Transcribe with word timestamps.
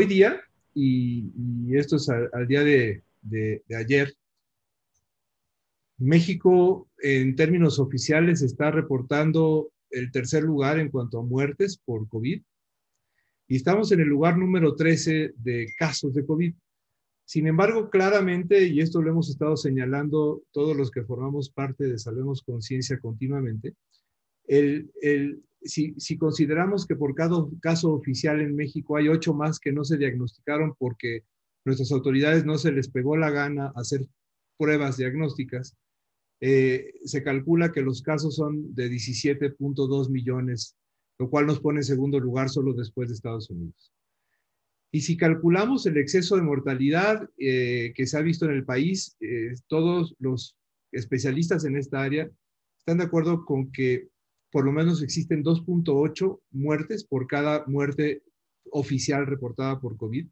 hoy 0.00 0.06
día, 0.06 0.40
y, 0.74 1.30
esto 1.76 1.96
es 1.96 2.08
al, 2.08 2.46
día 2.48 2.64
de, 2.64 3.02
ayer, 3.78 4.14
México 5.98 6.88
en 7.02 7.36
términos 7.36 7.78
oficiales 7.78 8.40
está 8.40 8.70
reportando 8.70 9.70
el 9.90 10.10
tercer 10.10 10.42
lugar 10.42 10.78
en 10.78 10.88
cuanto 10.88 11.18
a 11.18 11.22
muertes 11.22 11.76
por 11.84 12.08
COVID 12.08 12.40
y 13.48 13.56
estamos 13.56 13.92
en 13.92 14.00
el 14.00 14.08
lugar 14.08 14.38
número 14.38 14.74
13 14.74 15.34
de 15.36 15.66
casos 15.76 16.14
de 16.14 16.24
COVID. 16.24 16.54
Sin 17.26 17.46
embargo, 17.46 17.90
claramente, 17.90 18.66
y 18.66 18.80
esto 18.80 19.02
lo 19.02 19.10
hemos 19.10 19.28
estado 19.28 19.58
señalando 19.58 20.42
todos 20.50 20.74
los 20.74 20.90
que 20.90 21.04
formamos 21.04 21.50
parte 21.50 21.84
de 21.84 21.98
Salvemos 21.98 22.42
Conciencia 22.42 22.98
continuamente, 22.98 23.74
el, 24.46 24.90
el, 25.02 25.42
si, 25.62 25.94
si, 25.98 26.16
consideramos 26.16 26.86
que 26.86 26.96
por 26.96 27.14
cada 27.14 27.36
caso 27.60 27.92
oficial 27.92 28.40
en 28.40 28.56
México 28.56 28.96
hay 28.96 29.08
ocho 29.08 29.34
más 29.34 29.58
que 29.58 29.72
no 29.72 29.84
se 29.84 29.98
diagnosticaron 29.98 30.74
porque 30.78 31.24
nuestras 31.64 31.92
autoridades 31.92 32.44
no 32.44 32.58
se 32.58 32.72
les 32.72 32.88
pegó 32.88 33.16
la 33.16 33.30
gana 33.30 33.72
hacer 33.76 34.06
pruebas 34.56 34.96
diagnósticas, 34.96 35.76
eh, 36.40 36.94
se 37.04 37.22
calcula 37.22 37.70
que 37.70 37.82
los 37.82 38.02
casos 38.02 38.36
son 38.36 38.74
de 38.74 38.90
17.2 38.90 40.08
millones, 40.08 40.76
lo 41.18 41.28
cual 41.28 41.46
nos 41.46 41.60
pone 41.60 41.80
en 41.80 41.84
segundo 41.84 42.18
lugar 42.18 42.48
solo 42.48 42.72
después 42.72 43.08
de 43.08 43.14
Estados 43.14 43.50
Unidos. 43.50 43.92
Y 44.92 45.02
si 45.02 45.16
calculamos 45.16 45.86
el 45.86 45.98
exceso 45.98 46.36
de 46.36 46.42
mortalidad 46.42 47.28
eh, 47.38 47.92
que 47.94 48.06
se 48.06 48.16
ha 48.16 48.22
visto 48.22 48.46
en 48.46 48.52
el 48.52 48.64
país, 48.64 49.16
eh, 49.20 49.54
todos 49.68 50.16
los 50.18 50.56
especialistas 50.92 51.64
en 51.64 51.76
esta 51.76 52.02
área 52.02 52.28
están 52.78 52.98
de 52.98 53.04
acuerdo 53.04 53.44
con 53.44 53.70
que 53.70 54.08
por 54.50 54.64
lo 54.64 54.72
menos 54.72 55.02
existen 55.02 55.44
2.8 55.44 56.40
muertes 56.50 57.04
por 57.04 57.26
cada 57.26 57.64
muerte 57.66 58.22
oficial 58.70 59.26
reportada 59.26 59.80
por 59.80 59.96
COVID, 59.96 60.26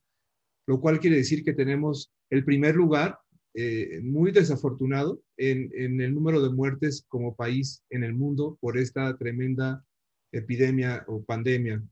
lo 0.66 0.80
cual 0.80 1.00
quiere 1.00 1.16
decir 1.16 1.44
que 1.44 1.54
tenemos 1.54 2.12
el 2.30 2.44
primer 2.44 2.74
lugar 2.74 3.18
eh, 3.54 4.00
muy 4.02 4.30
desafortunado 4.30 5.22
en, 5.36 6.00
el 6.00 6.14
número 6.14 6.42
de 6.42 6.50
muertes 6.50 7.04
como 7.08 7.34
país 7.34 7.82
en 7.90 8.04
el 8.04 8.14
mundo 8.14 8.58
por 8.60 8.76
esta 8.76 9.16
tremenda 9.16 9.84
epidemia 10.30 11.04
o 11.08 11.24
pandemia 11.24 11.82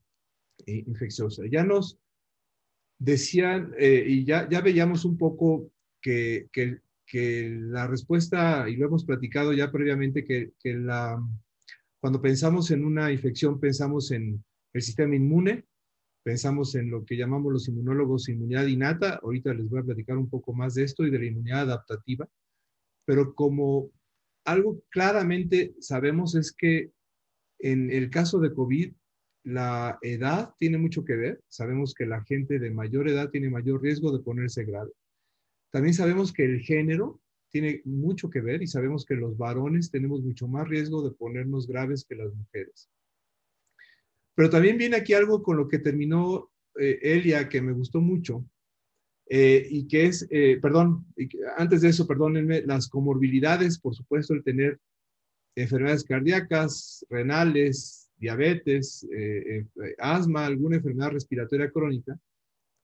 eh, 0.67 0.85
infecciosa. 0.87 1.43
Ya 1.51 1.65
nos 1.65 1.99
decían, 2.99 3.73
eh, 3.79 4.05
y 4.07 4.25
ya, 4.25 4.49
ya 4.49 4.61
veíamos 4.61 5.05
un 5.05 5.17
poco 5.17 5.71
que, 6.01 6.49
que, 6.53 6.81
la 7.51 7.87
respuesta, 7.87 8.69
y 8.69 8.77
lo 8.77 8.87
hemos 8.87 9.05
platicado 9.05 9.53
ya 9.53 9.73
previamente, 9.73 10.25
que, 10.25 10.53
que 10.59 10.75
la, 10.75 11.21
cuando 12.07 12.23
pensamos 12.23 12.71
en 12.71 12.85
una 12.85 13.11
infección, 13.11 13.59
pensamos 13.59 14.13
en 14.13 14.41
el 14.73 14.81
sistema 14.81 15.17
inmune, 15.17 15.65
pensamos 16.23 16.77
en 16.77 16.89
lo 16.89 17.05
que 17.05 17.17
llamamos 17.17 17.53
los 17.53 17.67
inmunólogos 17.67 18.29
inmunidad 18.29 18.69
innata. 18.69 19.19
Ahorita 19.25 19.53
les 19.53 19.69
voy 19.69 19.81
a 19.81 19.83
platicar 19.83 20.17
un 20.17 20.31
poco 20.31 20.53
más 20.53 20.75
de 20.75 20.85
esto 20.85 21.05
y 21.05 21.11
de 21.11 21.19
la 21.19 21.25
inmunidad 21.25 21.63
adaptativa. 21.63 22.29
Pero 23.07 23.35
como 23.35 23.91
algo 24.45 24.85
claramente 24.89 25.75
sabemos 25.81 26.37
es 26.37 26.53
que 26.53 26.93
en 27.59 27.91
el 27.91 28.09
caso 28.09 28.39
de 28.39 28.55
COVID, 28.55 28.93
la 29.43 29.99
edad 30.01 30.55
tiene 30.61 30.79
mucho 30.79 31.05
que 31.05 31.17
ver. 31.17 31.41
Sabemos 31.49 31.93
que 31.93 32.07
la 32.07 32.23
gente 32.23 32.61
de 32.61 32.71
mayor 32.71 33.09
edad 33.09 33.31
tiene 33.31 33.51
mayor 33.51 33.83
riesgo 33.83 34.17
de 34.17 34.23
ponerse 34.23 34.63
grave. 34.63 34.93
También 35.73 35.95
sabemos 35.95 36.33
que 36.33 36.45
el 36.45 36.61
género 36.61 37.21
tiene 37.57 37.81
mucho 37.87 38.29
que 38.29 38.43
ver 38.43 38.63
y 38.63 38.67
sabemos 38.67 39.07
que 39.07 39.15
los 39.15 39.39
varones 39.39 39.91
tenemos 39.91 40.21
mucho 40.21 40.47
más 40.47 40.69
riesgo 40.69 41.03
de 41.03 41.17
ponernos 41.17 41.67
graves 41.67 42.05
que 42.05 42.15
las 42.15 42.35
mujeres. 42.35 42.91
Pero 44.35 44.51
también 44.51 44.77
viene 44.77 44.97
aquí 44.97 45.15
algo 45.15 45.43
con 45.43 45.57
lo 45.57 45.67
que 45.67 45.79
terminó 45.79 46.51
eh, 46.79 46.99
Elia, 47.01 47.49
que 47.49 47.63
me 47.63 47.73
gustó 47.73 48.03
mucho, 48.03 48.45
eh, 49.31 49.67
y 49.71 49.89
que 49.89 50.05
es, 50.05 50.29
eh, 50.31 50.59
perdón, 50.61 51.07
antes 51.57 51.81
de 51.81 51.89
eso, 51.89 52.07
perdónenme, 52.07 52.61
las 52.61 52.91
comorbilidades, 52.91 53.79
por 53.79 53.95
supuesto, 53.95 54.35
el 54.35 54.45
tener 54.45 54.79
enfermedades 55.55 56.05
cardíacas, 56.05 57.07
renales, 57.09 58.11
diabetes, 58.19 59.07
asma, 59.97 60.45
alguna 60.45 60.77
enfermedad 60.77 61.13
respiratoria 61.13 61.71
crónica, 61.71 62.19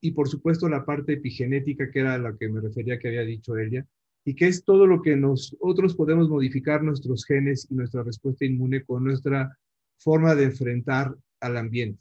y 0.01 0.13
por 0.13 0.31
supuesto 0.31 0.67
la 0.67 0.87
parte 0.87 1.13
epigenética, 1.13 1.91
que 1.91 2.01
era 2.01 2.17
la 2.17 2.35
que 2.39 2.49
me 2.49 2.63
refería 2.63 2.99
que 2.99 3.09
había 3.09 3.21
dicho 3.21 3.59
Elia, 3.59 3.87
y 4.25 4.35
que 4.35 4.47
es 4.47 4.65
todo 4.65 4.87
lo 4.87 5.03
que 5.03 5.17
nosotros 5.17 5.97
podemos 5.97 6.29
modificar 6.29 6.83
nuestros 6.83 7.25
genes 7.25 7.67
y 7.71 7.75
nuestra 7.75 8.03
respuesta 8.03 8.45
inmune 8.45 8.85
con 8.85 9.05
nuestra 9.05 9.59
forma 9.99 10.35
de 10.35 10.45
enfrentar 10.45 11.17
al 11.41 11.57
ambiente. 11.57 12.01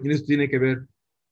Y 0.00 0.10
esto 0.10 0.26
tiene 0.26 0.48
que 0.48 0.58
ver 0.58 0.86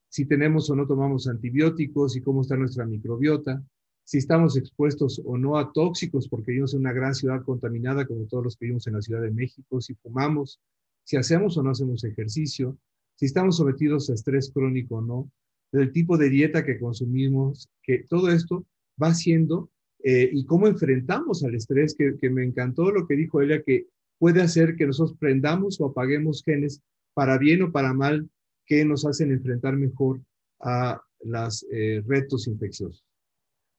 si 0.09 0.25
tenemos 0.25 0.71
o 0.71 0.77
no 0.77 0.87
tomamos 0.87 1.27
antibióticos 1.29 2.17
y 2.17 2.23
cómo 2.23 2.43
está 2.43 2.57
nuestra 2.57 2.87
microbiota, 2.87 3.63
si 4.05 4.19
estamos 4.19 4.57
expuestos 4.57 5.21
o 5.25 5.37
no 5.37 5.59
a 5.59 5.71
tóxicos 5.73 6.29
porque 6.29 6.53
vivimos 6.53 6.73
en 6.73 6.81
una 6.81 6.93
gran 6.93 7.15
ciudad 7.15 7.43
contaminada 7.43 8.07
como 8.07 8.27
todos 8.27 8.45
los 8.45 8.57
que 8.57 8.65
vivimos 8.65 8.87
en 8.87 8.95
la 8.95 9.03
Ciudad 9.03 9.21
de 9.21 9.31
México, 9.31 9.81
si 9.81 9.95
fumamos, 9.97 10.61
si 11.05 11.17
hacemos 11.17 11.59
o 11.59 11.63
no 11.63 11.71
hacemos 11.71 12.05
ejercicio, 12.05 12.79
si 13.17 13.27
estamos 13.27 13.57
sometidos 13.57 14.09
a 14.09 14.15
estrés 14.15 14.51
crónico 14.51 14.97
o 14.97 15.03
no, 15.03 15.31
del 15.73 15.93
tipo 15.93 16.17
de 16.17 16.31
dieta 16.31 16.65
que 16.65 16.79
consumimos, 16.79 17.69
que 17.83 18.05
todo 18.09 18.31
esto 18.31 18.65
va 19.01 19.13
siendo 19.13 19.71
eh, 20.05 20.29
y 20.33 20.45
cómo 20.47 20.67
enfrentamos 20.67 21.45
al 21.45 21.55
estrés, 21.55 21.95
que, 21.95 22.17
que 22.21 22.31
me 22.31 22.45
encantó 22.45 22.91
lo 22.91 23.07
que 23.07 23.17
dijo 23.17 23.43
ella, 23.43 23.63
que 23.63 23.87
puede 24.19 24.43
hacer 24.43 24.77
que 24.77 24.87
nosotros 24.87 25.17
prendamos 25.19 25.81
o 25.81 25.87
apaguemos 25.87 26.43
genes 26.45 26.83
para 27.15 27.39
bien 27.39 27.63
o 27.63 27.73
para 27.73 27.93
mal, 27.93 28.29
que 28.67 28.85
nos 28.85 29.05
hacen 29.05 29.33
enfrentar 29.33 29.77
mejor 29.77 30.21
a 30.61 31.01
los 31.25 31.67
eh, 31.71 32.03
retos 32.07 32.47
infecciosos. 32.47 33.05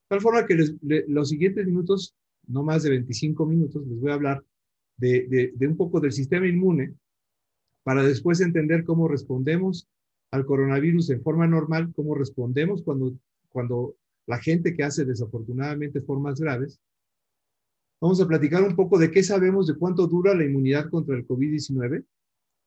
De 0.09 0.15
tal 0.15 0.21
forma 0.21 0.45
que 0.45 0.57
los 1.07 1.29
siguientes 1.29 1.65
minutos, 1.65 2.15
no 2.47 2.63
más 2.63 2.83
de 2.83 2.89
25 2.89 3.45
minutos, 3.45 3.85
les 3.87 3.99
voy 3.99 4.11
a 4.11 4.15
hablar 4.15 4.43
de, 4.97 5.53
un 5.61 5.77
poco 5.77 5.99
del 5.99 6.11
sistema 6.11 6.47
inmune 6.47 6.95
para 7.83 8.03
después 8.03 8.41
entender 8.41 8.83
cómo 8.83 9.07
respondemos 9.07 9.87
al 10.31 10.45
coronavirus 10.45 11.11
en 11.11 11.21
forma 11.21 11.47
normal, 11.47 11.91
cómo 11.95 12.15
respondemos 12.15 12.83
cuando, 12.83 13.13
cuando 13.49 13.95
la 14.29 14.37
gente 14.37 14.75
que 14.75 14.83
hace 14.83 15.05
desafortunadamente 15.05 16.01
formas 16.01 16.39
graves. 16.39 16.79
Vamos 17.99 18.21
a 18.21 18.27
platicar 18.27 18.61
un 18.61 18.75
poco 18.75 18.99
de 18.99 19.09
qué 19.09 19.23
sabemos 19.23 19.65
de 19.65 19.75
cuánto 19.75 20.05
dura 20.05 20.35
la 20.35 20.45
inmunidad 20.45 20.87
contra 20.91 21.17
el 21.17 21.27
COVID-19 21.27 22.05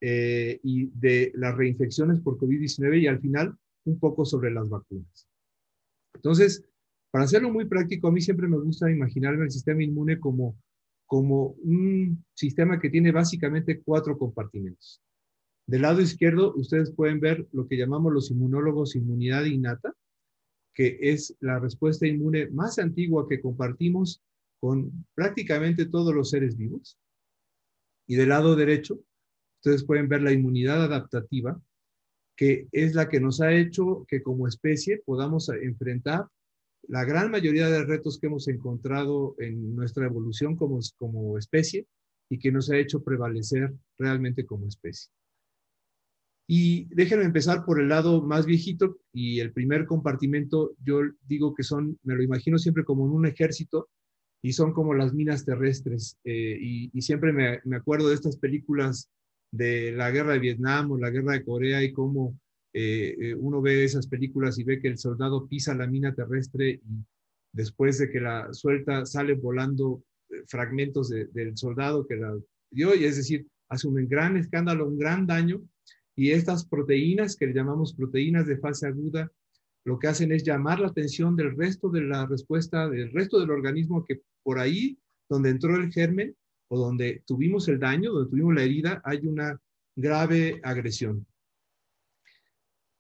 eh, 0.00 0.58
y 0.64 0.86
de 0.86 1.30
las 1.36 1.56
reinfecciones 1.56 2.20
por 2.20 2.36
COVID-19 2.36 3.00
y 3.00 3.06
al 3.06 3.20
final 3.20 3.56
un 3.84 3.98
poco 4.00 4.24
sobre 4.24 4.50
las 4.50 4.68
vacunas. 4.68 5.28
Entonces, 6.16 6.64
para 7.12 7.26
hacerlo 7.26 7.52
muy 7.52 7.66
práctico, 7.66 8.08
a 8.08 8.12
mí 8.12 8.20
siempre 8.20 8.48
me 8.48 8.58
gusta 8.58 8.90
imaginarme 8.90 9.44
el 9.44 9.52
sistema 9.52 9.84
inmune 9.84 10.18
como, 10.18 10.58
como 11.06 11.54
un 11.62 12.24
sistema 12.34 12.80
que 12.80 12.90
tiene 12.90 13.12
básicamente 13.12 13.80
cuatro 13.82 14.18
compartimentos. 14.18 15.00
Del 15.68 15.82
lado 15.82 16.00
izquierdo, 16.00 16.54
ustedes 16.56 16.90
pueden 16.90 17.20
ver 17.20 17.46
lo 17.52 17.68
que 17.68 17.76
llamamos 17.76 18.12
los 18.12 18.32
inmunólogos 18.32 18.96
inmunidad 18.96 19.44
innata, 19.44 19.94
que 20.74 20.98
es 21.00 21.36
la 21.40 21.58
respuesta 21.58 22.06
inmune 22.06 22.50
más 22.50 22.78
antigua 22.78 23.26
que 23.28 23.40
compartimos 23.40 24.22
con 24.60 25.06
prácticamente 25.14 25.86
todos 25.86 26.14
los 26.14 26.30
seres 26.30 26.56
vivos. 26.56 26.98
Y 28.06 28.16
del 28.16 28.30
lado 28.30 28.56
derecho 28.56 29.00
ustedes 29.62 29.84
pueden 29.84 30.08
ver 30.08 30.22
la 30.22 30.32
inmunidad 30.32 30.82
adaptativa, 30.82 31.60
que 32.36 32.66
es 32.72 32.94
la 32.94 33.08
que 33.08 33.20
nos 33.20 33.40
ha 33.40 33.52
hecho 33.52 34.04
que 34.08 34.22
como 34.22 34.48
especie 34.48 35.02
podamos 35.04 35.48
enfrentar 35.48 36.26
la 36.88 37.04
gran 37.04 37.30
mayoría 37.30 37.68
de 37.68 37.84
retos 37.84 38.18
que 38.18 38.26
hemos 38.26 38.48
encontrado 38.48 39.36
en 39.38 39.76
nuestra 39.76 40.06
evolución 40.06 40.56
como, 40.56 40.80
como 40.96 41.38
especie 41.38 41.86
y 42.28 42.38
que 42.38 42.50
nos 42.50 42.70
ha 42.70 42.76
hecho 42.76 43.04
prevalecer 43.04 43.72
realmente 43.98 44.44
como 44.44 44.66
especie. 44.66 45.12
Y 46.46 46.84
déjenme 46.94 47.24
empezar 47.24 47.64
por 47.64 47.80
el 47.80 47.88
lado 47.88 48.22
más 48.22 48.46
viejito 48.46 48.98
y 49.12 49.40
el 49.40 49.52
primer 49.52 49.86
compartimento, 49.86 50.72
yo 50.84 51.00
digo 51.26 51.54
que 51.54 51.62
son, 51.62 51.98
me 52.02 52.14
lo 52.14 52.22
imagino 52.22 52.58
siempre 52.58 52.84
como 52.84 53.06
en 53.06 53.12
un 53.12 53.26
ejército 53.26 53.88
y 54.42 54.52
son 54.52 54.72
como 54.72 54.94
las 54.94 55.14
minas 55.14 55.44
terrestres. 55.44 56.18
Eh, 56.24 56.58
y, 56.60 57.00
siempre 57.00 57.32
me, 57.32 57.60
me, 57.64 57.76
acuerdo 57.76 58.08
de 58.08 58.16
estas 58.16 58.36
películas 58.36 59.08
de 59.52 59.92
la 59.92 60.10
guerra 60.10 60.32
de 60.32 60.40
Vietnam 60.40 60.90
o 60.90 60.98
la 60.98 61.10
guerra 61.10 61.34
de 61.34 61.44
Corea 61.44 61.82
y 61.82 61.92
cómo 61.92 62.36
eh, 62.74 63.16
eh, 63.20 63.34
uno 63.34 63.60
ve 63.60 63.84
esas 63.84 64.06
películas 64.06 64.58
y 64.58 64.64
ve 64.64 64.80
que 64.80 64.88
el 64.88 64.98
soldado 64.98 65.46
pisa 65.46 65.74
la 65.74 65.86
mina 65.86 66.14
terrestre 66.14 66.80
y 66.84 67.04
después 67.52 67.98
de 67.98 68.10
que 68.10 68.20
la 68.20 68.52
suelta 68.52 69.04
sale 69.04 69.34
volando 69.34 70.02
fragmentos 70.46 71.10
del 71.10 71.56
soldado 71.58 72.06
que 72.06 72.16
la 72.16 72.34
dio, 72.70 72.94
y 72.94 73.04
es 73.04 73.16
decir, 73.16 73.46
hace 73.68 73.86
un 73.86 74.08
gran 74.08 74.38
escándalo, 74.38 74.88
un 74.88 74.98
gran 74.98 75.26
daño, 75.26 75.62
y 76.14 76.30
estas 76.30 76.66
proteínas 76.66 77.36
que 77.36 77.46
le 77.46 77.54
llamamos 77.54 77.94
proteínas 77.94 78.46
de 78.46 78.58
fase 78.58 78.86
aguda, 78.86 79.30
lo 79.84 79.98
que 79.98 80.08
hacen 80.08 80.32
es 80.32 80.44
llamar 80.44 80.80
la 80.80 80.88
atención 80.88 81.34
del 81.36 81.56
resto 81.56 81.88
de 81.88 82.02
la 82.02 82.26
respuesta, 82.26 82.88
del 82.88 83.12
resto 83.12 83.40
del 83.40 83.50
organismo 83.50 84.04
que 84.04 84.20
por 84.42 84.58
ahí, 84.58 84.98
donde 85.28 85.50
entró 85.50 85.76
el 85.76 85.92
germen, 85.92 86.36
o 86.68 86.78
donde 86.78 87.22
tuvimos 87.26 87.68
el 87.68 87.78
daño, 87.78 88.12
donde 88.12 88.30
tuvimos 88.30 88.54
la 88.54 88.62
herida, 88.62 89.02
hay 89.04 89.26
una 89.26 89.60
grave 89.94 90.60
agresión. 90.62 91.26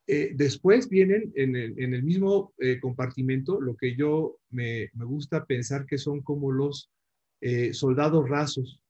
Eh, 0.06 0.32
después 0.34 0.88
vienen 0.88 1.32
en 1.36 1.54
el, 1.56 2.02
mismo 2.02 2.52
eh, 2.58 2.80
compartimento 2.80 3.60
lo 3.60 3.76
que 3.76 3.96
yo 3.96 4.36
me, 4.50 4.90
gusta 4.94 5.46
pensar 5.46 5.86
que 5.86 5.96
son 5.96 6.22
como 6.22 6.50
los 6.50 6.90
eh, 7.40 7.72
soldados 7.72 8.28
rasos, 8.28 8.80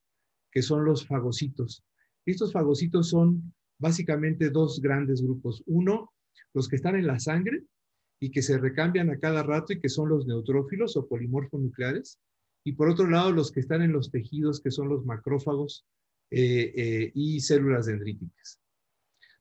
que 0.50 0.62
son 0.62 0.84
los 0.84 1.06
fagocitos. 1.06 1.84
Estos 2.24 2.52
fagocitos 2.52 3.10
son 3.10 3.54
básicamente 3.78 4.50
dos 4.50 4.80
grandes 4.80 5.22
grupos. 5.22 5.62
Uno, 5.66 6.12
los 6.54 6.68
que 6.68 6.76
están 6.76 6.96
en 6.96 7.06
la 7.06 7.18
sangre 7.18 7.64
y 8.20 8.30
que 8.30 8.42
se 8.42 8.58
recambian 8.58 9.10
a 9.10 9.18
cada 9.18 9.42
rato 9.42 9.72
y 9.72 9.80
que 9.80 9.88
son 9.88 10.08
los 10.08 10.26
neutrófilos 10.26 10.96
o 10.96 11.08
polimorfonucleares. 11.08 12.18
Y 12.64 12.72
por 12.74 12.88
otro 12.88 13.08
lado, 13.08 13.32
los 13.32 13.50
que 13.50 13.60
están 13.60 13.82
en 13.82 13.92
los 13.92 14.10
tejidos, 14.10 14.60
que 14.60 14.70
son 14.70 14.88
los 14.88 15.04
macrófagos 15.04 15.84
y 16.30 17.40
células 17.40 17.86
dendríticas. 17.86 18.58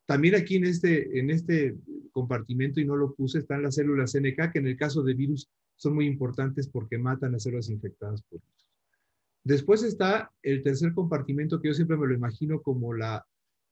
También 0.05 0.35
aquí 0.35 0.57
en 0.57 0.65
este, 0.65 1.19
en 1.19 1.29
este 1.29 1.77
compartimento, 2.11 2.81
y 2.81 2.85
no 2.85 2.95
lo 2.95 3.13
puse, 3.13 3.39
están 3.39 3.63
las 3.63 3.75
células 3.75 4.13
NK, 4.13 4.51
que 4.51 4.59
en 4.59 4.67
el 4.67 4.75
caso 4.75 5.03
de 5.03 5.13
virus 5.13 5.49
son 5.75 5.95
muy 5.95 6.05
importantes 6.05 6.67
porque 6.67 6.97
matan 6.97 7.31
las 7.31 7.43
células 7.43 7.69
infectadas 7.69 8.21
por 8.23 8.41
virus. 8.41 8.67
Después 9.43 9.83
está 9.83 10.31
el 10.43 10.63
tercer 10.63 10.93
compartimento 10.93 11.61
que 11.61 11.69
yo 11.69 11.73
siempre 11.73 11.97
me 11.97 12.07
lo 12.07 12.13
imagino 12.13 12.61
como 12.61 12.93
la, 12.93 13.25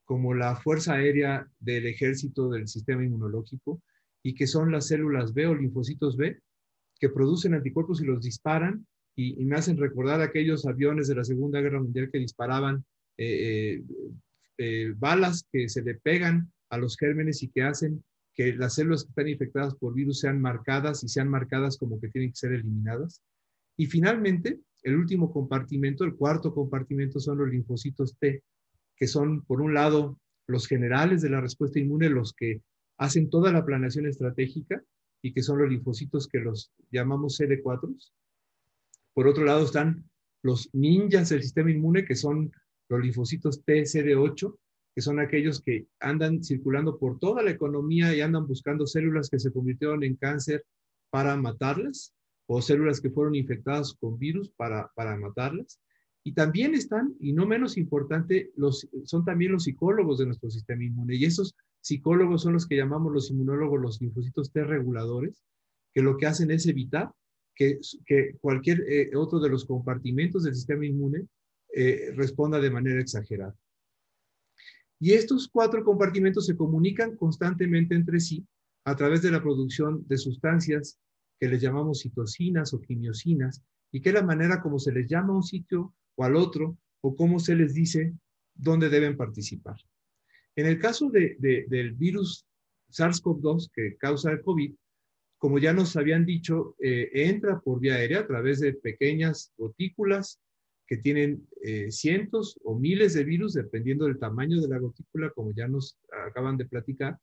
como 0.10 0.34
la 0.34 0.56
fuerza 0.56 0.96
aérea 0.96 1.48
del 1.60 1.86
ejército 1.86 2.50
del 2.50 2.68
sistema 2.68 3.04
inmunológico 3.04 3.80
y 4.24 4.34
que 4.34 4.48
son 4.48 4.72
las 4.72 4.88
células 4.88 5.36
B 5.36 5.46
o 5.46 5.54
linfocitos 5.54 6.18
B 6.18 6.40
que 7.00 7.10
producen 7.10 7.54
anticuerpos 7.54 8.02
y 8.02 8.06
los 8.06 8.20
disparan 8.20 8.88
y, 9.16 9.46
me 9.46 9.56
hacen 9.56 9.78
recordar 9.78 10.20
aquellos 10.22 10.66
aviones 10.66 11.08
de 11.10 11.14
la 11.14 11.24
Segunda 11.24 11.62
Guerra 11.62 11.80
Mundial 11.80 12.10
que 12.12 12.18
disparaban 12.18 12.84
eh, 13.18 13.84
eh, 13.84 13.84
eh, 14.58 14.94
balas 14.98 15.46
que 15.52 15.70
se 15.70 15.84
le 15.84 15.94
pegan 15.94 16.52
a 16.72 16.80
los 16.80 16.98
gérmenes 16.98 17.44
y 17.44 17.50
que 17.50 17.62
hacen 17.62 18.04
que 18.34 18.56
las 18.56 18.74
células 18.74 19.04
que 19.04 19.10
están 19.10 19.28
infectadas 19.28 19.76
por 19.76 19.94
virus 19.94 20.22
sean 20.22 20.42
marcadas 20.42 21.04
y 21.04 21.08
sean 21.08 21.30
marcadas 21.30 21.78
como 21.78 22.02
que 22.02 22.08
tienen 22.08 22.32
que 22.32 22.36
ser 22.36 22.54
eliminadas. 22.54 23.22
Y 23.78 23.86
finalmente, 23.86 24.60
el 24.82 24.96
último 24.96 25.32
compartimento, 25.32 26.04
el 26.04 26.16
cuarto 26.16 26.52
compartimento 26.52 27.20
son 27.20 27.38
los 27.38 27.50
linfocitos 27.50 28.18
T, 28.18 28.42
que 29.00 29.08
son, 29.08 29.44
por 29.44 29.62
un 29.62 29.74
lado, 29.74 30.20
los 30.48 30.68
generales 30.68 31.22
de 31.22 31.30
la 31.30 31.42
respuesta 31.42 31.80
inmune, 31.80 32.10
los 32.10 32.34
que 32.34 32.62
hacen 32.98 33.30
toda 33.30 33.52
la 33.52 33.66
planeación 33.66 34.06
estratégica 34.06 34.84
y 35.22 35.34
que 35.34 35.42
son 35.42 35.60
los 35.60 35.70
linfocitos 35.70 36.28
que 36.28 36.40
los 36.40 36.72
llamamos 36.92 37.40
CD4. 37.40 37.96
Por 39.14 39.28
otro 39.28 39.46
lado 39.46 39.64
están 39.64 40.10
los 40.44 40.70
ninjas 40.74 41.30
del 41.30 41.44
sistema 41.44 41.72
inmune, 41.72 42.06
que 42.06 42.16
son 42.16 42.52
los 42.90 43.02
linfocitos 43.02 43.64
TCD8, 43.66 44.58
que 44.96 45.02
son 45.02 45.20
aquellos 45.20 45.62
que 45.62 45.88
andan 46.00 46.44
circulando 46.44 46.98
por 46.98 47.20
toda 47.20 47.42
la 47.42 47.52
economía 47.52 48.14
y 48.14 48.22
andan 48.22 48.48
buscando 48.48 48.86
células 48.86 49.30
que 49.30 49.40
se 49.40 49.52
convirtieron 49.52 50.04
en 50.04 50.16
cáncer 50.16 50.66
para 51.10 51.36
matarlas, 51.38 52.14
o 52.48 52.62
células 52.62 53.00
que 53.00 53.12
fueron 53.12 53.36
infectadas 53.36 53.94
con 53.94 54.18
virus 54.18 54.50
para, 54.58 54.92
para 54.96 55.16
matarlas. 55.16 55.80
Y 56.24 56.34
también 56.34 56.74
están, 56.74 57.16
y 57.20 57.34
no 57.34 57.46
menos 57.46 57.78
importante, 57.78 58.52
los, 58.56 58.88
son 59.06 59.24
también 59.24 59.54
los 59.54 59.64
psicólogos 59.64 60.20
de 60.20 60.26
nuestro 60.26 60.50
sistema 60.50 60.84
inmune. 60.84 61.16
Y 61.16 61.26
esos 61.26 61.56
psicólogos 61.82 62.44
son 62.44 62.54
los 62.54 62.68
que 62.68 62.76
llamamos 62.76 63.14
los 63.14 63.32
inmunólogos, 63.32 63.82
los 63.82 64.02
linfocitos 64.02 64.52
T 64.52 64.64
reguladores, 64.64 65.44
que 65.94 66.02
lo 66.02 66.18
que 66.18 66.28
hacen 66.28 66.52
es 66.52 66.68
evitar 66.68 67.12
que, 67.56 67.80
que 68.06 68.36
cualquier 68.40 68.82
eh, 68.88 69.16
otro 69.16 69.40
de 69.40 69.50
los 69.50 69.66
compartimentos 69.66 70.44
del 70.44 70.56
sistema 70.56 70.86
inmune 70.86 71.28
eh, 71.74 72.12
responda 72.16 72.60
de 72.60 72.70
manera 72.70 73.02
exagerada. 73.02 73.56
Y 75.00 75.14
estos 75.14 75.48
cuatro 75.48 75.84
compartimentos 75.84 76.46
se 76.46 76.58
comunican 76.58 77.16
constantemente 77.16 77.96
entre 77.96 78.20
sí 78.20 78.46
a 78.86 78.96
través 78.96 79.22
de 79.22 79.32
la 79.32 79.42
producción 79.42 80.06
de 80.08 80.18
sustancias 80.18 81.00
que 81.40 81.48
les 81.48 81.62
llamamos 81.62 82.02
citocinas 82.02 82.74
o 82.74 82.82
quimiosinas, 82.82 83.64
y 83.92 84.02
que 84.02 84.10
es 84.10 84.16
la 84.16 84.24
manera 84.24 84.62
como 84.62 84.78
se 84.78 84.92
les 84.92 85.08
llama 85.08 85.34
a 85.34 85.38
un 85.38 85.44
sitio 85.44 85.94
o 86.20 86.24
al 86.26 86.36
otro, 86.36 86.78
o 87.02 87.16
cómo 87.16 87.40
se 87.40 87.56
les 87.56 87.74
dice 87.74 88.14
dónde 88.54 88.90
deben 88.90 89.16
participar. 89.16 89.78
En 90.54 90.66
el 90.66 90.78
caso 90.78 91.10
de, 91.10 91.38
del 91.40 91.94
virus 91.94 92.46
SARS-CoV-2 92.92 93.70
que 93.74 93.96
causa 93.96 94.32
el 94.32 94.42
COVID, 94.42 94.74
como 95.38 95.60
ya 95.60 95.72
nos 95.72 95.96
habían 95.96 96.26
dicho, 96.26 96.76
eh, 96.80 97.10
entra 97.14 97.62
por 97.62 97.80
vía 97.80 97.96
aérea 97.96 98.20
a 98.20 98.28
través 98.28 98.60
de 98.60 98.74
pequeñas 98.74 99.54
gotículas 99.58 100.42
que 100.86 100.98
tienen 100.98 101.48
eh, 101.64 101.90
cientos 101.90 102.60
o 102.64 102.78
miles 102.78 103.14
de 103.14 103.24
virus, 103.24 103.54
dependiendo 103.54 104.06
del 104.06 104.20
tamaño 104.20 104.60
de 104.60 104.68
la 104.68 104.80
gotícula, 104.80 105.30
como 105.30 105.54
ya 105.54 105.70
nos 105.70 105.98
acaban 106.28 106.58
de 106.58 106.66
platicar, 106.66 107.18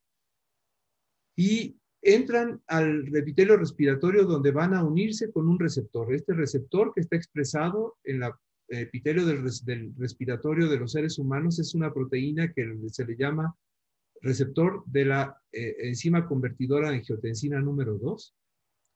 y 1.37 1.77
entran 2.01 2.63
al 2.67 3.15
epitelio 3.15 3.59
respiratorio 3.59 4.25
donde 4.25 4.53
van 4.53 4.73
a 4.73 4.83
unirse 4.83 5.31
con 5.31 5.49
un 5.49 5.59
receptor. 5.59 6.15
Este 6.15 6.33
receptor 6.33 6.95
que 6.95 7.03
está 7.03 7.17
expresado 7.17 7.99
en 8.05 8.21
la 8.21 8.39
epitelio 8.69 9.25
del, 9.27 9.95
respiratorio 9.97 10.69
de 10.69 10.79
los 10.79 10.93
seres 10.93 11.19
humanos 11.19 11.59
es 11.59 11.75
una 11.75 11.93
proteína 11.93 12.53
que 12.53 12.77
se 12.89 13.05
le 13.05 13.17
llama 13.17 13.55
receptor 14.23 14.83
de 14.87 15.05
la 15.05 15.41
eh, 15.53 15.77
enzima 15.81 16.27
convertidora 16.27 16.91
de 16.91 16.97
angiotensina 16.97 17.61
número 17.61 17.99
2. 17.99 18.35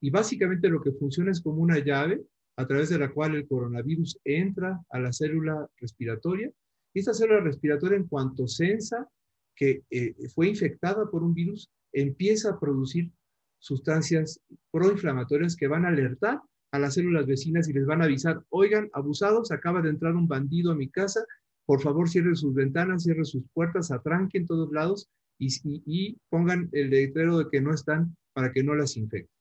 Y 0.02 0.11
básicamente 0.11 0.69
lo 0.69 0.81
que 0.81 0.93
funciona 0.93 1.31
es 1.31 1.40
como 1.40 1.62
una 1.62 1.78
llave 1.78 2.22
a 2.56 2.67
través 2.67 2.88
de 2.88 2.99
la 2.99 3.12
cual 3.12 3.34
el 3.34 3.46
coronavirus 3.46 4.19
entra 4.25 4.81
a 4.90 4.99
la 4.99 5.12
célula 5.12 5.69
respiratoria. 5.76 6.50
Y 6.93 7.00
esta 7.00 7.14
célula 7.14 7.40
respiratoria, 7.40 7.96
en 7.96 8.08
cuanto 8.08 8.49
sensa 8.49 9.08
que 9.55 9.82
eh, 9.90 10.14
fue 10.34 10.49
infectada 10.49 11.11
por 11.11 11.22
un 11.22 11.34
virus, 11.34 11.70
empieza 11.93 12.50
a 12.50 12.61
producir 12.61 13.11
sustancias 13.58 14.40
proinflamatorias 14.70 15.55
que 15.55 15.69
van 15.69 15.84
a 15.84 15.88
alertar 15.88 16.40
a 16.72 16.78
las 16.78 16.94
células 16.94 17.26
vecinas 17.26 17.69
y 17.69 17.72
les 17.72 17.87
van 17.87 18.02
a 18.02 18.05
avisar, 18.05 18.43
oigan, 18.49 18.90
abusados, 18.93 19.50
acaba 19.50 19.82
de 19.82 19.90
entrar 19.90 20.14
un 20.14 20.28
bandido 20.28 20.72
a 20.72 20.76
mi 20.76 20.88
casa, 20.88 21.25
por 21.67 21.81
favor 21.81 22.08
cierren 22.08 22.37
sus 22.37 22.55
ventanas, 22.55 23.05
cierren 23.05 23.25
sus 23.25 23.44
puertas, 23.52 23.90
atranquen 23.90 24.46
todos 24.46 24.72
lados 24.72 25.08
y, 25.38 25.49
y 25.87 26.19
pongan 26.28 26.69
el 26.72 26.90
letrero 26.90 27.38
de 27.38 27.50
que 27.50 27.61
no 27.61 27.75
están 27.75 28.17
para 28.32 28.52
que 28.52 28.62
no 28.62 28.75
las 28.75 28.96
infecten. 28.96 29.40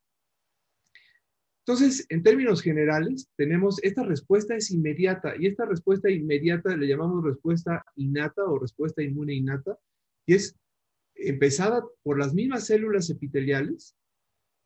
Entonces, 1.65 2.07
en 2.09 2.23
términos 2.23 2.63
generales, 2.63 3.29
tenemos 3.35 3.77
esta 3.83 4.03
respuesta 4.03 4.55
es 4.55 4.71
inmediata 4.71 5.35
y 5.37 5.45
esta 5.45 5.65
respuesta 5.65 6.09
inmediata 6.09 6.75
le 6.75 6.87
llamamos 6.87 7.23
respuesta 7.23 7.83
innata 7.95 8.43
o 8.45 8.57
respuesta 8.57 9.03
inmune 9.03 9.35
innata 9.35 9.77
y 10.25 10.33
es 10.33 10.55
empezada 11.13 11.83
por 12.01 12.17
las 12.17 12.33
mismas 12.33 12.65
células 12.65 13.11
epiteliales, 13.11 13.95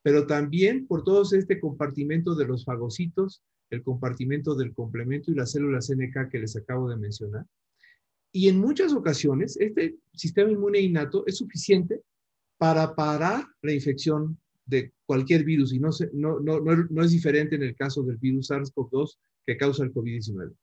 pero 0.04 0.28
también 0.28 0.86
por 0.86 1.04
todo 1.04 1.24
este 1.24 1.60
compartimento 1.60 2.36
de 2.36 2.46
los 2.46 2.66
fagocitos, 2.66 3.42
el 3.70 3.82
compartimento 3.82 4.54
del 4.54 4.74
complemento 4.74 5.32
y 5.32 5.36
las 5.36 5.52
células 5.52 5.90
NK 5.90 6.30
que 6.30 6.40
les 6.40 6.56
acabo 6.56 6.90
de 6.90 6.98
mencionar. 6.98 7.46
Y 8.32 8.50
en 8.50 8.60
muchas 8.60 8.94
ocasiones, 8.94 9.58
este 9.58 9.96
sistema 10.14 10.52
inmune 10.52 10.80
innato 10.80 11.26
es 11.26 11.38
suficiente 11.38 12.02
para 12.58 12.96
parar 12.96 13.46
la 13.62 13.74
infección 13.74 14.38
de 14.66 14.94
cualquier 15.06 15.44
virus 15.44 15.74
y 15.74 15.80
no, 15.80 15.90
no, 16.14 17.04
es 17.04 17.12
diferente 17.12 17.56
en 17.56 17.64
el 17.64 17.76
caso 17.76 18.04
del 18.04 18.18
virus 18.18 18.50
SARS-CoV-2 18.50 19.18
que 19.46 19.58
causa 19.58 19.84
el 19.84 19.94
COVID-19. 19.94 20.54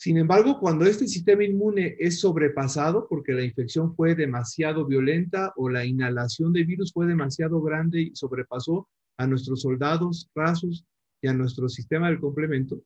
Sin 0.00 0.16
embargo, 0.16 0.58
cuando 0.58 0.86
este 0.86 1.06
sistema 1.06 1.44
inmune 1.44 1.94
es 1.98 2.20
sobrepasado 2.20 3.06
porque 3.06 3.34
la 3.34 3.44
infección 3.44 3.94
fue 3.94 4.14
demasiado 4.14 4.86
violenta 4.86 5.52
o 5.56 5.68
la 5.68 5.84
inhalación 5.84 6.54
de 6.54 6.64
virus 6.64 6.94
fue 6.94 7.06
demasiado 7.06 7.60
grande 7.60 8.00
y 8.00 8.16
sobrepasó 8.16 8.88
a 9.18 9.26
nuestros 9.26 9.60
soldados 9.60 10.30
rasos 10.34 10.86
y 11.20 11.28
a 11.28 11.34
nuestro 11.34 11.68
sistema 11.68 12.08
del 12.08 12.18
complemento, 12.18 12.82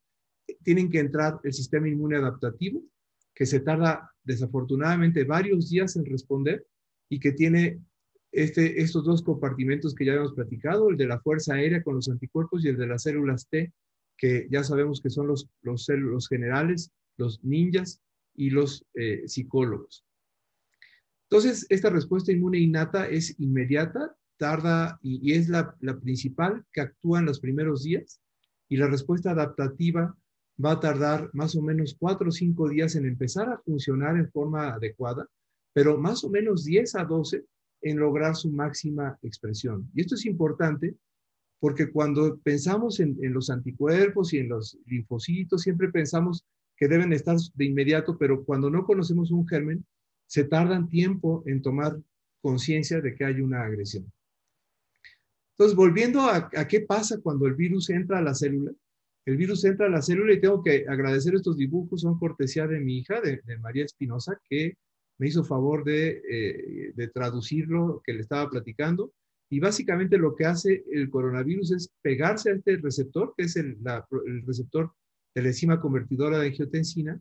tienen 0.64 0.90
que 0.90 0.99
entrar 0.99 1.38
el 1.44 1.52
sistema 1.52 1.88
inmune 1.88 2.16
adaptativo, 2.16 2.83
que 3.33 3.47
se 3.47 3.61
tarda 3.61 4.11
desafortunadamente 4.25 5.23
varios 5.23 5.71
días 5.71 5.94
en 5.94 6.06
responder 6.06 6.66
y 7.09 7.21
que 7.21 7.30
tiene 7.30 7.78
este, 8.33 8.83
estos 8.83 9.04
dos 9.04 9.23
compartimentos 9.23 9.94
que 9.94 10.04
ya 10.04 10.14
hemos 10.14 10.35
platicado, 10.35 10.90
el 10.90 10.97
de 10.97 11.06
la 11.06 11.21
fuerza 11.21 11.54
aérea 11.54 11.80
con 11.80 11.94
los 11.94 12.09
anticuerpos 12.09 12.64
y 12.64 12.71
el 12.71 12.76
de 12.76 12.88
las 12.88 13.04
células 13.04 13.47
T, 13.49 13.73
que 14.16 14.49
ya 14.50 14.64
sabemos 14.64 15.00
que 15.00 15.11
son 15.11 15.28
los, 15.28 15.49
los, 15.62 16.28
generales, 16.28 16.90
los 17.16 17.42
ninjas 17.44 18.02
y 18.35 18.50
los 18.50 18.85
eh, 18.94 19.23
psicólogos. 19.26 20.04
Entonces, 21.30 21.66
esta 21.68 21.90
respuesta 21.90 22.33
inmune 22.33 22.59
innata 22.59 23.09
es 23.09 23.38
inmediata, 23.40 24.16
tarda 24.37 24.99
y, 25.02 25.33
es 25.33 25.49
la, 25.49 25.76
principal 26.00 26.64
que 26.73 26.80
actúa 26.80 27.21
en 27.21 27.26
los 27.26 27.40
primeros 27.40 27.83
días 27.83 28.21
y 28.68 28.76
la 28.76 28.88
respuesta 28.88 29.30
adaptativa 29.30 30.16
va 30.64 30.73
a 30.73 30.80
tardar 30.80 31.30
más 31.33 31.56
o 31.56 31.62
menos 31.62 31.97
cuatro 31.99 32.28
o 32.28 32.33
cinco 32.33 32.68
días 32.68 32.94
en 32.94 33.06
empezar 33.06 33.49
a 33.49 33.59
funcionar 33.59 34.16
en 34.16 34.30
forma 34.30 34.75
adecuada, 34.75 35.28
pero 35.73 35.99
más 35.99 36.23
o 36.25 36.30
menos 36.30 36.64
10 36.64 36.94
a 36.97 37.04
12 37.04 37.44
en 37.83 37.99
lograr 37.99 38.37
su 38.37 38.50
máxima 38.50 39.18
expresión. 39.23 39.90
Y 39.94 40.02
esto 40.02 40.14
es 40.14 40.26
importante 40.26 40.97
porque 41.61 41.90
cuando 41.90 42.38
pensamos 42.38 43.00
en, 43.00 43.16
los 43.33 43.50
anticuerpos 43.50 44.33
y 44.33 44.38
en 44.38 44.50
los 44.50 44.78
linfocitos, 44.87 45.62
siempre 45.62 45.90
pensamos 45.90 46.44
que 46.76 46.88
deben 46.88 47.12
estar 47.12 47.36
de 47.54 47.64
inmediato, 47.64 48.18
pero 48.18 48.44
cuando 48.44 48.70
no 48.70 48.84
conocemos 48.84 49.30
un 49.30 49.46
germen, 49.46 49.84
se 50.26 50.44
tardan 50.44 50.88
tiempo 50.88 51.42
en 51.46 51.62
tomar 51.62 51.96
conciencia 52.40 53.00
de 53.00 53.14
que 53.14 53.24
hay 53.24 53.40
una 53.40 53.62
agresión. 53.62 54.10
Entonces, 55.52 55.76
volviendo 55.76 56.22
a, 56.22 56.50
qué 56.68 56.80
pasa 56.80 57.20
cuando 57.20 57.46
el 57.46 57.54
virus 57.54 57.90
entra 57.90 58.18
a 58.18 58.22
la 58.22 58.34
célula, 58.34 58.72
el 59.24 59.36
virus 59.36 59.64
entra 59.64 59.86
a 59.86 59.90
la 59.90 60.02
célula 60.02 60.32
y 60.32 60.40
tengo 60.40 60.62
que 60.62 60.84
agradecer 60.88 61.34
estos 61.34 61.56
dibujos, 61.56 62.00
son 62.00 62.18
cortesía 62.18 62.66
de 62.66 62.80
mi 62.80 62.98
hija, 62.98 63.20
de, 63.20 63.40
María 63.58 63.84
Espinosa, 63.84 64.38
que 64.48 64.76
me 65.18 65.28
hizo 65.28 65.44
favor 65.44 65.84
de, 65.84 66.20
eh, 66.28 66.92
de 66.94 67.10
que 68.04 68.12
le 68.12 68.20
estaba 68.20 68.50
platicando. 68.50 69.12
Y 69.48 69.60
básicamente 69.60 70.18
lo 70.18 70.34
que 70.34 70.46
hace 70.46 70.84
el 70.90 71.08
coronavirus 71.08 71.72
es 71.72 71.90
pegarse 72.02 72.50
a 72.50 72.54
este 72.54 72.76
receptor, 72.78 73.32
que 73.36 73.44
es 73.44 73.56
el, 73.56 73.78
el 74.26 74.44
receptor 74.44 74.92
de 75.34 75.42
la 75.42 75.48
enzima 75.48 75.80
convertidora 75.80 76.38
de 76.38 76.48
angiotensina, 76.48 77.20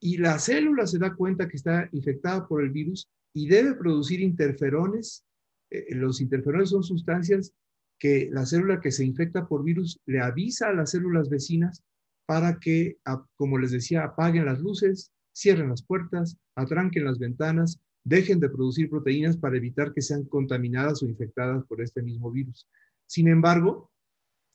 y 0.00 0.18
la 0.18 0.38
célula 0.38 0.86
se 0.86 0.98
da 0.98 1.14
cuenta 1.14 1.48
que 1.48 1.56
está 1.56 1.88
infectada 1.92 2.46
por 2.46 2.62
el 2.62 2.70
virus 2.70 3.08
y 3.32 3.48
debe 3.48 3.74
producir 3.74 4.20
interferones. 4.20 5.24
Eh, 5.70 5.94
los 5.94 6.20
interferones 6.20 6.70
son 6.70 6.82
sustancias 6.82 7.52
que 7.98 8.28
la 8.30 8.44
célula 8.44 8.80
que 8.80 8.92
se 8.92 9.04
infecta 9.04 9.46
por 9.48 9.64
virus 9.64 9.98
le 10.04 10.20
avisa 10.20 10.68
a 10.68 10.74
las 10.74 10.90
células 10.90 11.30
vecinas 11.30 11.82
para 12.26 12.58
que, 12.58 12.98
como 13.36 13.58
les 13.58 13.70
decía, 13.70 14.04
apaguen 14.04 14.46
las 14.46 14.60
luces, 14.60 15.10
cierren 15.34 15.70
las 15.70 15.82
puertas, 15.82 16.36
atranquen 16.54 17.04
las 17.04 17.18
ventanas, 17.18 17.80
dejen 18.04 18.40
de 18.40 18.50
producir 18.50 18.90
proteínas 18.90 19.36
para 19.36 19.56
evitar 19.56 19.92
que 19.92 20.02
sean 20.02 20.24
contaminadas 20.24 21.02
o 21.02 21.06
infectadas 21.06 21.64
por 21.66 21.80
este 21.80 22.02
mismo 22.02 22.30
virus. 22.30 22.68
Sin 23.06 23.28
embargo, 23.28 23.90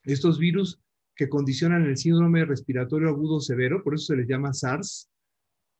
estos 0.04 0.40
virus 0.40 0.80
que 1.20 1.28
condicionan 1.28 1.84
el 1.84 1.98
síndrome 1.98 2.46
respiratorio 2.46 3.10
agudo 3.10 3.42
severo, 3.42 3.84
por 3.84 3.94
eso 3.94 4.06
se 4.06 4.16
les 4.16 4.26
llama 4.26 4.54
SARS, 4.54 5.10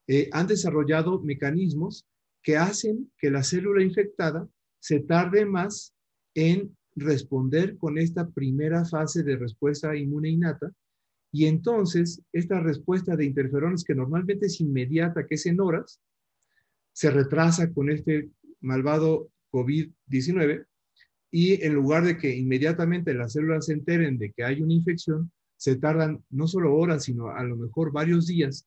eh, 0.06 0.28
han 0.34 0.48
desarrollado 0.48 1.22
mecanismos 1.22 2.06
que 2.44 2.58
hacen 2.58 3.10
que 3.18 3.32
la 3.32 3.42
célula 3.42 3.82
infectada 3.82 4.50
se 4.80 5.00
tarde 5.00 5.46
más 5.46 5.96
en 6.36 6.76
responder 6.94 7.78
con 7.78 7.98
esta 7.98 8.28
primera 8.28 8.84
fase 8.84 9.24
de 9.24 9.38
respuesta 9.38 9.96
inmune 9.96 10.30
innata. 10.30 10.74
Y 11.32 11.46
entonces 11.46 12.22
esta 12.34 12.60
respuesta 12.60 13.16
de 13.16 13.24
interferones 13.24 13.86
que 13.86 13.96
normalmente 13.96 14.48
es 14.48 14.60
inmediata, 14.60 15.26
que 15.26 15.36
es 15.36 15.46
en 15.46 15.62
horas, 15.62 16.02
se 16.92 17.12
retrasa 17.12 17.72
con 17.72 17.90
este 17.90 18.30
malvado 18.60 19.30
COVID-19 19.54 20.66
y 21.32 21.64
en 21.64 21.74
lugar 21.74 22.04
de 22.04 22.18
que 22.18 22.36
inmediatamente 22.36 23.14
las 23.14 23.34
células 23.34 23.68
se 23.68 23.74
enteren 23.74 24.18
de 24.18 24.32
que 24.32 24.44
hay 24.44 24.62
una 24.62 24.74
infección, 24.74 25.32
se 25.58 25.76
tardan 25.76 26.24
no 26.30 26.48
solo 26.48 26.76
horas, 26.76 27.04
sino 27.04 27.30
a 27.30 27.44
lo 27.44 27.58
mejor 27.58 27.92
varios 27.92 28.28
días 28.28 28.66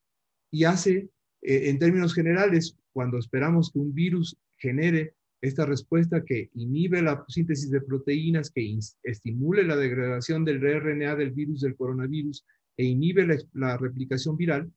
y 0.51 0.65
hace 0.65 1.09
eh, 1.41 1.69
en 1.69 1.79
términos 1.79 2.13
generales, 2.13 2.77
cuando 2.93 3.17
esperamos 3.17 3.71
que 3.71 3.79
un 3.79 3.93
virus 3.93 4.37
genere 4.57 5.15
esta 5.41 5.65
respuesta 5.65 6.23
que 6.23 6.49
inhibe 6.53 7.01
la 7.01 7.25
síntesis 7.27 7.69
de 7.69 7.81
proteínas, 7.81 8.49
que 8.49 8.79
estimule 9.03 9.63
la 9.63 9.75
degradación 9.75 10.45
del 10.45 10.61
RNA 10.61 11.17
del 11.17 11.31
virus 11.31 11.61
del 11.61 11.75
coronavirus 11.75 12.45
e 12.77 12.85
inhibe 12.85 13.27
la, 13.53 13.77
replicación 13.77 14.37
viral, 14.37 14.71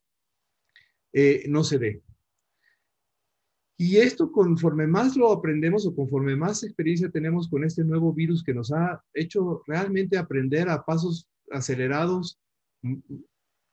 eh, 1.13 1.45
no 1.49 1.63
se 1.63 1.79
ve. 1.79 2.03
Y 3.79 3.99
esto 3.99 4.33
conforme 4.33 4.87
más 4.87 5.17
lo 5.17 5.31
aprendemos 5.31 5.87
o 5.87 5.95
conforme 5.95 6.35
más 6.35 6.63
experiencia 6.63 7.11
tenemos 7.11 7.49
con 7.49 7.63
este 7.63 7.85
nuevo 7.85 8.13
virus 8.13 8.43
que 8.43 8.55
nos 8.55 8.73
ha 8.73 9.03
hecho 9.13 9.63
realmente 9.67 10.17
aprender 10.17 10.69
a 10.71 10.85
pasos 10.85 11.29
acelerados 11.51 12.39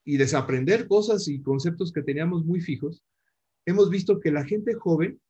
y 0.04 0.18
desaprender 0.18 0.88
cosas 0.88 1.28
y 1.30 1.42
conceptos 1.42 1.94
que 1.94 2.04
teníamos 2.04 2.44
muy 2.44 2.60
fijos, 2.60 3.02
hemos 3.66 3.90
visto 3.90 4.20
que 4.20 4.32
la 4.32 4.44
gente 4.44 4.74
joven, 4.74 5.22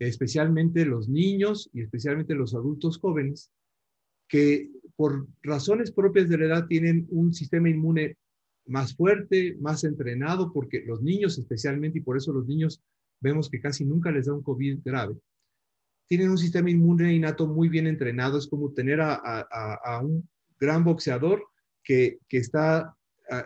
especialmente 0.00 0.84
los 0.84 1.08
niños 1.08 1.70
y 1.72 1.82
especialmente 1.82 2.34
los 2.34 2.54
adultos 2.54 2.98
jóvenes, 2.98 3.52
que 4.28 4.68
por 4.96 5.28
razones 5.42 5.92
propias 5.92 6.28
de 6.28 6.38
la 6.38 6.46
edad 6.46 6.66
tienen 6.66 7.06
un 7.10 7.32
sistema 7.32 7.70
inmune 7.70 8.16
más 8.66 8.94
fuerte, 8.96 9.56
más 9.60 9.84
entrenado, 9.84 10.52
porque 10.52 10.82
los 10.84 11.02
niños 11.02 11.38
especialmente, 11.38 11.98
y 11.98 12.02
por 12.02 12.16
eso 12.16 12.32
los 12.32 12.46
niños 12.46 12.82
vemos 13.20 13.48
que 13.50 13.60
casi 13.60 13.84
nunca 13.84 14.10
les 14.10 14.26
da 14.26 14.34
un 14.34 14.42
COVID 14.42 14.80
grave, 14.84 15.16
tienen 16.08 16.30
un 16.30 16.38
sistema 16.38 16.70
inmune 16.70 17.12
innato 17.12 17.46
muy 17.46 17.68
bien 17.68 17.86
entrenado, 17.86 18.38
es 18.38 18.46
como 18.48 18.72
tener 18.72 19.00
a, 19.00 20.00
un 20.02 20.28
gran 20.58 20.82
boxeador 20.82 21.44
que, 21.84 22.18
que 22.28 22.38
está 22.38 22.96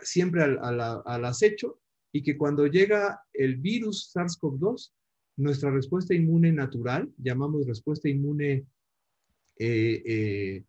siempre 0.03 0.43
al, 0.43 1.25
acecho 1.25 1.81
y 2.13 2.23
que 2.23 2.37
cuando 2.37 2.67
llega 2.67 3.21
el 3.33 3.57
virus 3.57 4.13
SARS-CoV-2, 4.15 4.93
nuestra 5.37 5.71
respuesta 5.71 6.15
inmune 6.15 6.53
natural, 6.53 7.11
llamamos 7.17 7.67
respuesta 7.67 8.09
inmune 8.09 8.67
eh, 9.59 10.03
eh, 10.05 10.65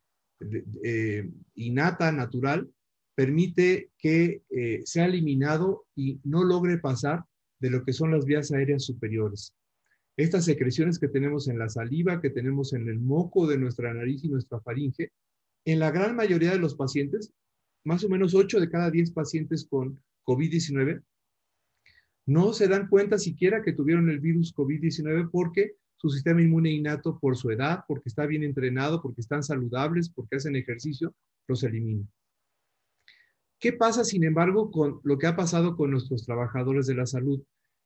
eh, 0.84 1.30
innata, 1.56 2.12
natural, 2.12 2.70
permite 3.16 3.92
que 4.00 4.42
sea 4.86 5.06
eliminado 5.06 5.86
y 5.96 6.20
no 6.24 6.44
logre 6.44 6.80
pasar 6.80 7.24
de 7.64 7.70
lo 7.70 7.86
que 7.86 7.94
son 7.94 8.12
las 8.12 8.26
vías 8.26 8.52
aéreas 8.52 8.84
superiores. 8.84 9.54
Estas 10.18 10.44
secreciones 10.44 11.00
que 11.00 11.08
tenemos 11.08 11.48
en 11.48 11.58
la 11.58 11.70
saliva, 11.70 12.20
que 12.20 12.30
tenemos 12.30 12.74
en 12.74 12.90
el 12.90 13.00
moco 13.00 13.48
de 13.48 13.58
nuestra 13.58 13.94
nariz 13.94 14.22
y 14.26 14.28
nuestra 14.28 14.60
faringe, 14.60 15.14
en 15.64 15.80
la 15.80 15.90
gran 15.90 16.14
mayoría 16.14 16.52
de 16.52 16.60
los 16.60 16.76
pacientes 16.76 17.32
más 17.86 18.04
o 18.04 18.10
menos 18.10 18.36
8 18.36 18.60
de 18.60 18.70
cada 18.70 18.92
10 18.92 19.12
pacientes 19.12 19.66
con 19.66 19.98
COVID-19 20.26 21.04
no 22.26 22.52
se 22.52 22.68
dan 22.68 22.90
cuenta 22.90 23.18
siquiera 23.18 23.62
que 23.64 23.72
tuvieron 23.72 24.10
el 24.10 24.20
virus 24.20 24.54
COVID-19 24.54 25.30
porque 25.32 25.76
su 25.96 26.10
sistema 26.10 26.42
inmune 26.42 26.70
innato, 26.70 27.18
por 27.18 27.38
su 27.38 27.50
edad, 27.50 27.86
porque 27.88 28.10
está 28.10 28.26
bien 28.26 28.44
entrenado, 28.44 29.02
porque 29.02 29.22
están 29.22 29.42
saludables, 29.42 30.10
porque 30.10 30.36
hacen 30.36 30.58
ejercicio, 30.58 31.16
los 31.48 31.64
elimina. 31.64 32.06
¿Qué 33.58 33.72
pasa, 33.72 34.04
sin 34.04 34.26
embargo, 34.26 34.70
con 34.70 35.00
lo 35.06 35.18
que 35.18 35.28
ha 35.28 35.38
pasado 35.38 35.78
con 35.78 35.92
nuestros 35.92 36.26
trabajadores 36.26 36.88
de 36.88 36.96
la 36.96 37.06
salud? 37.06 37.42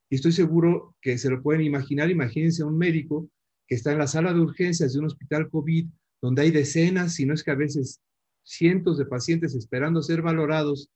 Y 0.10 0.16
estoy 0.16 0.32
seguro 0.32 0.96
que 1.02 1.18
se 1.18 1.30
lo 1.30 1.42
pueden 1.42 1.62
imaginar. 1.62 2.10
Imagínense 2.10 2.64
a 2.64 2.66
un 2.66 2.78
médico 2.78 3.30
que 3.68 3.76
está 3.76 3.92
en 3.92 4.00
la 4.00 4.08
sala 4.08 4.34
de 4.34 4.40
urgencias 4.40 4.94
de 4.94 5.00
un 5.00 5.06
hospital 5.06 5.50
COVID, 5.50 5.88
donde 6.22 6.42
hay 6.42 6.52
decenas, 6.52 7.16
si 7.16 7.26
no 7.26 7.34
es 7.34 7.44
que 7.44 7.52
a 7.52 7.56
veces 7.56 8.02
cientos 8.44 8.98
de 8.98 9.06
pacientes 9.06 9.56
esperando 9.56 10.02
ser 10.02 10.22
valorados 10.22 10.90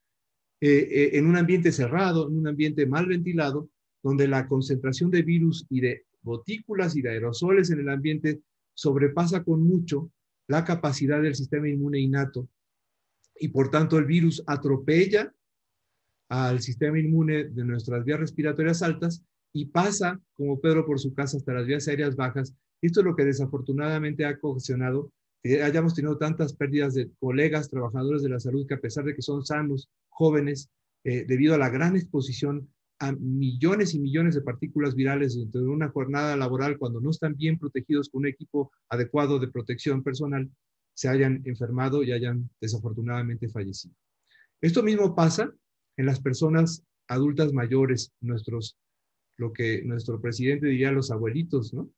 eh, 0.62 0.88
eh, 0.90 1.10
en 1.14 1.28
un 1.28 1.36
ambiente 1.36 1.72
cerrado, 1.72 2.30
en 2.30 2.38
un 2.38 2.48
ambiente 2.48 2.86
mal 2.86 3.08
ventilado, 3.08 3.70
donde 4.02 4.28
la 4.28 4.48
concentración 4.48 5.12
de 5.12 5.22
virus 5.22 5.66
y 5.70 5.82
de 5.82 6.06
gotículas 6.24 6.96
y 6.96 7.02
de 7.02 7.10
aerosoles 7.10 7.70
en 7.72 7.80
el 7.80 7.90
ambiente 7.90 8.42
sobrepasa 8.74 9.44
con 9.44 9.62
mucho 9.62 10.12
la 10.48 10.64
capacidad 10.64 11.22
del 11.22 11.36
sistema 11.36 11.68
inmune 11.68 12.00
innato 12.00 12.48
y 13.36 13.50
por 13.50 13.70
tanto 13.70 13.98
el 13.98 14.06
virus 14.06 14.44
atropella 14.46 15.34
al 16.32 16.62
sistema 16.62 16.98
inmune 16.98 17.44
de 17.50 17.66
nuestras 17.66 18.06
vías 18.06 18.22
respiratorias 18.22 18.82
altas 18.82 19.22
y 19.52 19.66
pasa, 19.66 20.18
como 20.38 20.62
Pedro 20.62 20.86
por 20.86 20.98
su 20.98 21.14
casa, 21.14 21.36
hasta 21.36 21.52
las 21.52 21.66
vías 21.66 21.90
aéreas 21.90 22.16
bajas. 22.16 22.56
Esto 22.82 23.02
es 23.02 23.06
lo 23.06 23.18
que 23.18 23.26
desafortunadamente 23.26 24.24
ha 24.24 24.40
ocasionado 24.42 25.12
que 25.44 25.62
hayamos 25.62 25.94
tenido 25.94 26.18
tantas 26.18 26.54
pérdidas 26.54 26.94
de 26.94 27.12
colegas, 27.20 27.70
trabajadores 27.70 28.22
de 28.24 28.30
la 28.30 28.40
salud, 28.40 28.66
que 28.66 28.76
a 28.76 28.80
pesar 28.80 29.04
de 29.04 29.14
que 29.14 29.22
son 29.22 29.46
sanos, 29.46 29.90
jóvenes, 30.08 30.70
eh, 31.04 31.26
debido 31.28 31.54
a 31.54 31.58
la 31.58 31.70
gran 31.70 31.98
exposición 31.98 32.70
a 33.00 33.12
millones 33.12 33.94
y 33.94 34.00
millones 34.00 34.34
de 34.36 34.42
partículas 34.42 34.96
virales 34.96 35.36
dentro 35.36 35.60
de 35.60 35.68
una 35.68 35.90
jornada 35.90 36.38
laboral, 36.38 36.78
cuando 36.78 37.02
no 37.02 37.10
están 37.10 37.36
bien 37.36 37.60
protegidos 37.60 38.08
con 38.08 38.20
un 38.20 38.28
equipo 38.28 38.72
adecuado 38.88 39.38
de 39.38 39.50
protección 39.50 40.02
personal, 40.02 40.50
se 40.94 41.10
hayan 41.10 41.42
enfermado 41.44 42.04
y 42.04 42.14
hayan 42.14 42.50
desafortunadamente 42.62 43.50
fallecido. 43.50 43.96
Esto 44.62 44.82
mismo 44.82 45.14
pasa 45.14 45.52
en 45.98 46.06
las 46.06 46.20
personas 46.20 46.84
adultas 47.08 47.54
mayores, 47.54 48.12
nuestros, 48.22 48.78
lo 49.38 49.52
que 49.54 49.84
nuestro 49.84 50.22
presidente 50.22 50.68
diría 50.68 50.92
los 50.92 51.12
abuelitos, 51.12 51.74
¿no? 51.74 51.90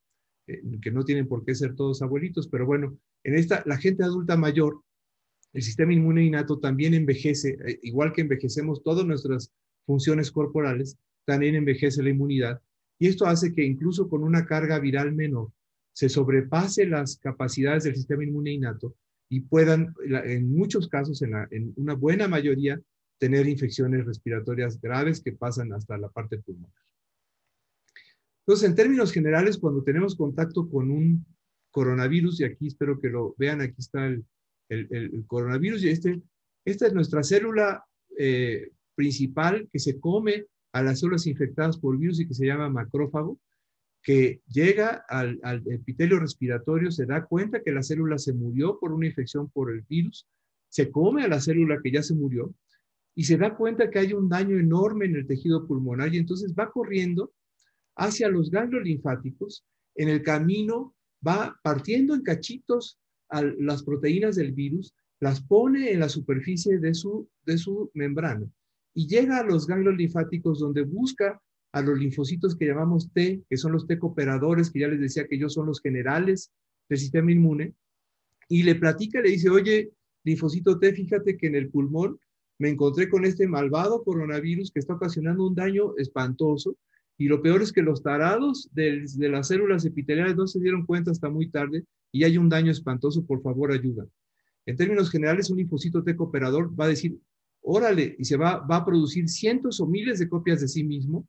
Eh, 0.47 0.61
que 0.81 0.91
no 0.91 1.05
tienen 1.05 1.27
por 1.27 1.45
qué 1.45 1.55
ser 1.55 1.75
todos 1.75 2.01
abuelitos, 2.01 2.47
pero 2.47 2.65
bueno, 2.65 2.97
en 3.23 3.35
esta, 3.35 3.63
la 3.65 3.77
gente 3.77 4.03
adulta 4.03 4.35
mayor, 4.35 4.81
el 5.53 5.61
sistema 5.61 5.93
inmune 5.93 6.25
innato 6.25 6.59
también 6.59 6.93
envejece, 6.93 7.57
eh, 7.65 7.79
igual 7.83 8.11
que 8.11 8.21
envejecemos 8.21 8.83
todas 8.83 9.05
nuestras 9.05 9.53
funciones 9.85 10.31
corporales, 10.31 10.97
también 11.25 11.55
envejece 11.55 12.03
la 12.03 12.09
inmunidad. 12.09 12.61
Y 12.99 13.07
esto 13.07 13.25
hace 13.25 13.53
que 13.53 13.63
incluso 13.63 14.09
con 14.09 14.23
una 14.23 14.45
carga 14.45 14.79
viral 14.79 15.13
menor 15.13 15.51
se 15.93 16.09
sobrepase 16.09 16.87
las 16.87 17.17
capacidades 17.17 17.83
del 17.83 17.95
sistema 17.95 18.23
inmune 18.23 18.51
innato 18.51 18.95
y 19.29 19.41
puedan, 19.41 19.93
en 20.25 20.53
muchos 20.53 20.87
casos, 20.87 21.21
en, 21.21 21.33
en 21.51 21.73
una 21.77 21.93
buena 21.93 22.27
mayoría, 22.27 22.81
tener 23.23 23.47
infecciones 23.47 24.05
respiratorias 24.05 24.81
graves 24.81 25.21
que 25.21 25.31
pasan 25.31 25.71
hasta 25.71 25.97
la 25.97 26.09
parte 26.09 26.39
pulmonar. 26.39 26.83
Entonces, 28.41 28.69
en 28.69 28.75
términos 28.75 29.13
generales, 29.13 29.57
cuando 29.57 29.81
tenemos 29.81 30.17
contacto 30.17 30.69
con 30.69 30.91
un 30.91 31.25
coronavirus, 31.71 32.41
y 32.41 32.43
aquí 32.43 32.67
espero 32.67 32.99
que 32.99 33.07
lo 33.07 33.33
vean, 33.37 33.61
aquí 33.61 33.75
está 33.77 34.07
el, 34.07 34.25
coronavirus, 35.25 35.85
y 35.85 35.89
este, 35.89 36.21
esta 36.65 36.87
es 36.87 36.93
nuestra 36.93 37.23
célula 37.23 37.85
eh, 38.17 38.71
principal 38.93 39.69
que 39.71 39.79
se 39.79 40.01
come 40.01 40.47
a 40.73 40.83
las 40.83 40.99
células 40.99 41.25
infectadas 41.25 41.77
por 41.77 41.97
virus 41.97 42.19
y 42.19 42.27
que 42.27 42.33
se 42.33 42.45
llama 42.45 42.67
macrófago. 42.67 43.39
que 44.01 44.41
llega 44.49 45.05
al, 45.07 45.39
epitelio 45.67 46.19
respiratorio, 46.19 46.91
se 46.91 47.05
da 47.05 47.23
cuenta 47.23 47.63
que 47.63 47.71
la 47.71 47.83
célula 47.83 48.17
se 48.17 48.33
murió 48.33 48.79
por 48.81 48.91
una 48.91 49.07
infección 49.07 49.49
por 49.49 49.71
el 49.71 49.79
virus, 49.83 50.27
se 50.67 50.91
come 50.91 51.23
a 51.23 51.29
la 51.29 51.39
célula 51.39 51.79
que 51.81 51.89
ya 51.89 52.03
se 52.03 52.15
murió 52.15 52.53
y 53.15 53.23
se 53.23 53.37
da 53.37 53.55
cuenta 53.55 53.89
que 53.89 53.99
hay 53.99 54.13
un 54.13 54.29
daño 54.29 54.57
enorme 54.57 55.05
en 55.05 55.15
el 55.15 55.27
tejido 55.27 55.67
pulmonar 55.67 56.13
y 56.13 56.17
entonces 56.17 56.53
va 56.57 56.71
corriendo 56.71 57.31
hacia 57.95 58.27
los 58.29 58.49
ganglios 58.49 58.83
linfáticos. 58.83 59.65
En 59.95 60.09
el 60.09 60.23
camino 60.23 60.95
va 61.25 61.59
partiendo 61.63 62.15
en 62.15 62.23
cachitos 62.23 62.99
a 63.29 63.41
las 63.41 63.83
proteínas 63.83 64.35
del 64.35 64.51
virus, 64.51 64.93
las 65.19 65.41
pone 65.41 65.91
en 65.91 65.99
la 65.99 66.09
superficie 66.09 66.79
de 66.79 66.93
su, 66.93 67.29
de 67.45 67.57
su 67.57 67.91
membrana 67.93 68.47
y 68.93 69.07
llega 69.07 69.39
a 69.39 69.43
los 69.43 69.67
ganglios 69.67 69.95
linfáticos 69.95 70.59
donde 70.59 70.83
busca 70.83 71.41
a 71.71 71.81
los 71.81 71.97
linfocitos 71.97 72.55
que 72.55 72.67
llamamos 72.67 73.11
T, 73.11 73.41
que 73.49 73.57
son 73.57 73.71
los 73.71 73.87
T 73.87 73.97
cooperadores, 73.97 74.69
que 74.69 74.79
ya 74.79 74.87
les 74.87 74.99
decía 74.99 75.27
que 75.27 75.35
ellos 75.35 75.53
son 75.53 75.65
los 75.65 75.81
generales 75.81 76.51
del 76.87 76.99
sistema 76.99 77.31
inmune, 77.31 77.73
y 78.47 78.61
le 78.63 78.75
platica, 78.75 79.21
le 79.21 79.31
dice, 79.31 79.49
oye, 79.49 79.91
linfocito 80.23 80.77
T, 80.77 80.93
fíjate 80.93 81.35
que 81.35 81.47
en 81.47 81.55
el 81.55 81.69
pulmón 81.69 82.19
me 82.59 82.69
encontré 82.69 83.09
con 83.09 83.25
este 83.25 83.47
malvado 83.47 84.03
coronavirus 84.03 84.71
que 84.71 84.79
está 84.79 84.93
ocasionando 84.93 85.47
un 85.47 85.55
daño 85.55 85.95
espantoso, 85.97 86.77
y 87.17 87.27
lo 87.27 87.41
peor 87.41 87.61
es 87.61 87.71
que 87.71 87.81
los 87.81 88.01
tarados 88.01 88.69
de, 88.73 89.05
de 89.15 89.29
las 89.29 89.47
células 89.47 89.85
epiteliales 89.85 90.35
no 90.35 90.47
se 90.47 90.59
dieron 90.59 90.85
cuenta 90.85 91.11
hasta 91.11 91.29
muy 91.29 91.49
tarde, 91.49 91.85
y 92.11 92.23
hay 92.23 92.37
un 92.37 92.49
daño 92.49 92.71
espantoso, 92.71 93.25
por 93.25 93.41
favor, 93.41 93.71
ayuda. 93.71 94.05
En 94.65 94.77
términos 94.77 95.09
generales, 95.09 95.49
un 95.49 95.57
linfocito 95.57 96.03
T 96.03 96.15
cooperador 96.15 96.79
va 96.79 96.85
a 96.85 96.89
decir, 96.89 97.17
órale, 97.61 98.15
y 98.17 98.25
se 98.25 98.37
va, 98.37 98.59
va 98.59 98.77
a 98.77 98.85
producir 98.85 99.27
cientos 99.29 99.79
o 99.79 99.87
miles 99.87 100.19
de 100.19 100.29
copias 100.29 100.61
de 100.61 100.67
sí 100.67 100.83
mismo, 100.83 101.27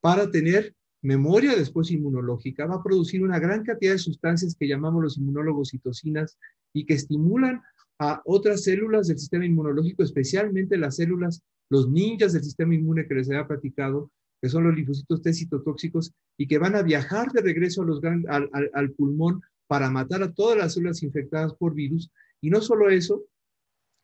para 0.00 0.30
tener 0.30 0.74
memoria 1.02 1.56
después 1.56 1.90
inmunológica, 1.90 2.66
va 2.66 2.76
a 2.76 2.82
producir 2.82 3.22
una 3.22 3.38
gran 3.38 3.64
cantidad 3.64 3.92
de 3.92 3.98
sustancias 3.98 4.54
que 4.58 4.68
llamamos 4.68 5.02
los 5.02 5.18
inmunólogos 5.18 5.70
citocinas 5.70 6.38
y 6.72 6.86
que 6.86 6.94
estimulan 6.94 7.60
a 7.98 8.22
otras 8.24 8.64
células 8.64 9.08
del 9.08 9.18
sistema 9.18 9.46
inmunológico, 9.46 10.02
especialmente 10.02 10.76
las 10.76 10.96
células, 10.96 11.42
los 11.70 11.90
ninjas 11.90 12.32
del 12.32 12.44
sistema 12.44 12.74
inmune 12.74 13.06
que 13.06 13.14
les 13.14 13.30
había 13.30 13.46
platicado, 13.46 14.10
que 14.40 14.48
son 14.48 14.64
los 14.64 14.74
linfocitos 14.74 15.22
T 15.22 15.32
citotóxicos 15.32 16.12
y 16.36 16.48
que 16.48 16.58
van 16.58 16.74
a 16.74 16.82
viajar 16.82 17.30
de 17.30 17.42
regreso 17.42 17.82
a 17.82 17.84
los, 17.84 18.02
al, 18.04 18.50
al, 18.72 18.90
pulmón 18.92 19.40
para 19.68 19.88
matar 19.90 20.22
a 20.22 20.32
todas 20.32 20.58
las 20.58 20.74
células 20.74 21.02
infectadas 21.02 21.54
por 21.54 21.74
virus. 21.74 22.10
Y 22.40 22.50
no 22.50 22.60
solo 22.60 22.90
eso, 22.90 23.24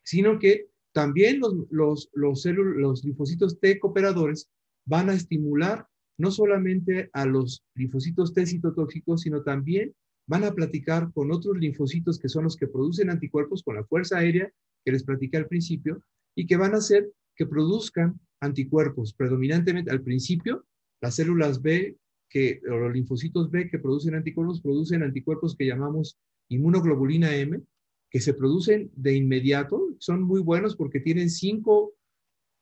sino 0.03 0.39
que 0.39 0.69
también 0.93 1.39
los, 1.39 1.53
los, 1.69 2.09
los, 2.13 2.45
los 2.45 3.03
linfocitos 3.03 3.59
T 3.59 3.79
cooperadores 3.79 4.49
van 4.85 5.09
a 5.09 5.13
estimular 5.13 5.85
no 6.17 6.31
solamente 6.31 7.09
a 7.13 7.25
los 7.25 7.63
linfocitos 7.75 8.33
T 8.33 8.45
citotóxicos, 8.45 9.21
sino 9.21 9.43
también 9.43 9.93
van 10.29 10.43
a 10.43 10.53
platicar 10.53 11.11
con 11.11 11.31
otros 11.31 11.57
linfocitos 11.57 12.19
que 12.19 12.29
son 12.29 12.43
los 12.43 12.55
que 12.55 12.67
producen 12.67 13.09
anticuerpos 13.09 13.63
con 13.63 13.75
la 13.75 13.83
fuerza 13.83 14.19
aérea 14.19 14.53
que 14.85 14.91
les 14.91 15.03
platiqué 15.03 15.37
al 15.37 15.47
principio 15.47 16.03
y 16.35 16.45
que 16.45 16.55
van 16.55 16.75
a 16.75 16.77
hacer 16.77 17.11
que 17.35 17.47
produzcan 17.47 18.19
anticuerpos. 18.39 19.13
Predominantemente 19.15 19.89
al 19.89 20.03
principio, 20.03 20.67
las 21.01 21.15
células 21.15 21.63
B 21.63 21.97
que, 22.29 22.61
o 22.71 22.77
los 22.77 22.93
linfocitos 22.93 23.49
B 23.49 23.71
que 23.71 23.79
producen 23.79 24.13
anticuerpos 24.13 24.61
producen 24.61 25.01
anticuerpos 25.01 25.55
que 25.55 25.65
llamamos 25.65 26.19
inmunoglobulina 26.49 27.35
M, 27.35 27.63
que 28.11 28.21
se 28.21 28.35
producen 28.35 28.91
de 28.95 29.15
inmediato. 29.15 29.95
Son 29.97 30.21
muy 30.21 30.41
buenos 30.41 30.75
porque 30.75 30.99
tienen 30.99 31.31
cinco 31.31 31.95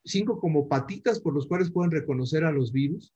cinco 0.06 0.40
como 0.40 0.70
patitas 0.70 1.20
por 1.20 1.34
los 1.34 1.48
cuales 1.48 1.70
pueden 1.70 1.92
reconocer 1.92 2.46
a 2.46 2.52
los 2.54 2.72
virus, 2.72 3.14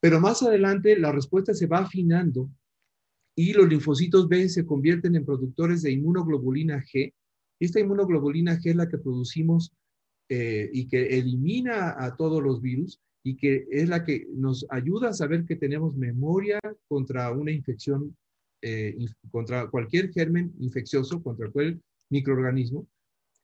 pero 0.00 0.20
más 0.20 0.42
adelante 0.42 0.98
la 0.98 1.12
respuesta 1.12 1.52
se 1.52 1.66
va 1.66 1.80
afinando 1.80 2.48
y 3.34 3.52
los 3.52 3.68
linfocitos 3.68 4.28
B 4.28 4.48
se 4.48 4.66
convierten 4.66 5.16
en 5.16 5.24
productores 5.24 5.82
de 5.82 5.92
inmunoglobulina 5.92 6.82
G. 6.82 7.12
Esta 7.60 7.80
inmunoglobulina 7.80 8.58
G 8.58 8.70
es 8.70 8.76
la 8.76 8.88
que 8.88 8.98
producimos 8.98 9.72
eh, 10.28 10.70
y 10.72 10.88
que 10.88 11.18
elimina 11.18 11.94
a 11.98 12.16
todos 12.16 12.42
los 12.42 12.60
virus 12.60 13.00
y 13.24 13.36
que 13.36 13.66
es 13.70 13.88
la 13.88 14.04
que 14.04 14.26
nos 14.34 14.66
ayuda 14.70 15.10
a 15.10 15.14
saber 15.14 15.44
que 15.44 15.56
tenemos 15.56 15.94
memoria 15.96 16.60
contra 16.88 17.30
una 17.32 17.52
infección, 17.52 18.16
eh, 18.60 18.96
contra 19.30 19.68
cualquier 19.68 20.12
germen 20.12 20.52
infeccioso, 20.58 21.22
contra 21.22 21.50
cualquier 21.50 21.80
microorganismo 22.10 22.86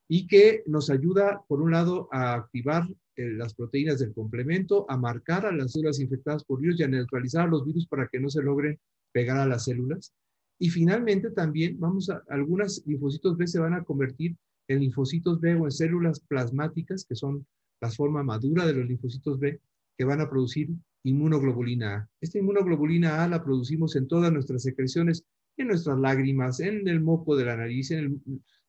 y 0.09 0.27
que 0.27 0.63
nos 0.67 0.91
ayuda, 0.91 1.43
por 1.47 1.61
un 1.61 1.71
lado, 1.71 2.09
a 2.11 2.35
activar 2.35 2.89
eh, 3.17 3.31
las 3.31 3.55
proteínas 3.55 3.99
del 3.99 4.15
complemento, 4.15 4.87
a 4.89 4.97
marcar 4.97 5.45
a 5.45 5.53
las 5.53 5.73
células 5.73 6.01
infectadas 6.01 6.45
por 6.45 6.61
virus 6.61 6.81
y 6.81 6.83
a 6.83 6.89
neutralizar 6.89 7.49
los 7.49 7.65
virus 7.65 7.87
para 7.87 8.09
que 8.09 8.19
no 8.19 8.31
se 8.31 8.43
logren 8.43 8.79
pegar 9.19 9.39
a 9.39 9.47
las 9.47 9.65
células. 9.65 10.15
Y 10.61 10.71
finalmente 10.71 11.31
también 11.31 11.77
vamos 11.81 12.09
a, 12.09 12.23
algunas 12.29 12.85
linfocitos 12.87 13.37
B 13.37 13.49
se 13.49 13.59
van 13.59 13.75
a 13.75 13.83
convertir 13.83 14.37
en 14.69 14.79
linfocitos 14.79 15.41
B 15.41 15.57
o 15.57 15.65
en 15.65 15.73
células 15.73 16.21
plasmáticas, 16.21 17.05
que 17.05 17.17
son 17.17 17.45
la 17.81 17.91
forma 17.91 18.23
madura 18.23 18.65
de 18.65 18.75
los 18.75 18.87
linfocitos 18.87 19.41
B, 19.41 19.61
que 19.97 20.05
van 20.05 20.21
a 20.21 20.31
producir 20.31 20.69
inmunoglobulina 21.03 21.97
A. 21.97 22.09
Esta 22.21 22.39
inmunoglobulina 22.39 23.25
A 23.25 23.29
la 23.29 23.43
producimos 23.43 23.97
en 23.97 24.07
todas 24.07 24.33
nuestras 24.33 24.63
secreciones, 24.63 25.25
en 25.57 25.67
nuestras 25.67 25.99
lágrimas, 25.99 26.61
en 26.61 26.87
el 26.87 27.01
moco 27.01 27.35
de 27.35 27.45
la 27.47 27.57
nariz, 27.57 27.91
en 27.91 27.99
el 27.99 28.21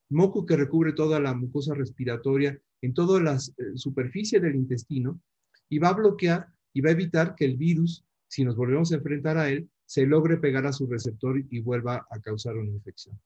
moco 0.08 0.44
que 0.44 0.56
recubre 0.56 0.94
toda 0.94 1.20
la 1.20 1.32
mucosa 1.32 1.74
respiratoria, 1.74 2.58
en 2.82 2.92
toda 2.92 3.20
la 3.20 3.36
eh, 3.36 3.38
superficie 3.76 4.40
del 4.40 4.56
intestino, 4.56 5.20
y 5.68 5.78
va 5.78 5.90
a 5.90 5.94
bloquear 5.94 6.48
y 6.72 6.80
va 6.80 6.88
a 6.88 6.98
evitar 6.98 7.36
que 7.36 7.44
el 7.44 7.56
virus, 7.56 8.04
si 8.26 8.44
nos 8.44 8.56
volvemos 8.56 8.90
a 8.90 8.96
enfrentar 8.96 9.38
a 9.38 9.48
él, 9.48 9.68
se 9.90 10.06
logre 10.06 10.36
pegar 10.36 10.64
a 10.66 10.72
su 10.72 10.86
receptor 10.86 11.42
y 11.50 11.58
vuelva 11.58 12.06
a 12.08 12.20
causar 12.20 12.56
una 12.56 12.70
infección. 12.70 13.20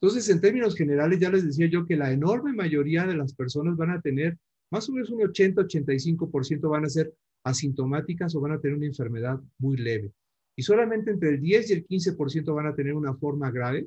Entonces, 0.00 0.30
en 0.30 0.40
términos 0.40 0.74
generales, 0.74 1.20
ya 1.20 1.28
les 1.28 1.44
decía 1.44 1.66
yo 1.66 1.84
que 1.84 1.94
la 1.94 2.10
enorme 2.10 2.54
mayoría 2.54 3.06
de 3.06 3.18
las 3.18 3.34
personas 3.34 3.76
van 3.76 3.90
a 3.90 4.00
tener, 4.00 4.38
más 4.70 4.88
o 4.88 4.92
menos 4.92 5.10
un 5.10 5.20
80-85% 5.20 6.70
van 6.70 6.86
a 6.86 6.88
ser 6.88 7.12
asintomáticas 7.44 8.34
o 8.34 8.40
van 8.40 8.52
a 8.52 8.60
tener 8.60 8.78
una 8.78 8.86
enfermedad 8.86 9.38
muy 9.58 9.76
leve. 9.76 10.10
Y 10.56 10.62
solamente 10.62 11.10
entre 11.10 11.28
el 11.28 11.40
10 11.42 11.68
y 11.68 11.72
el 11.74 11.86
15% 11.86 12.54
van 12.54 12.68
a 12.68 12.74
tener 12.74 12.94
una 12.94 13.14
forma 13.14 13.50
grave, 13.50 13.86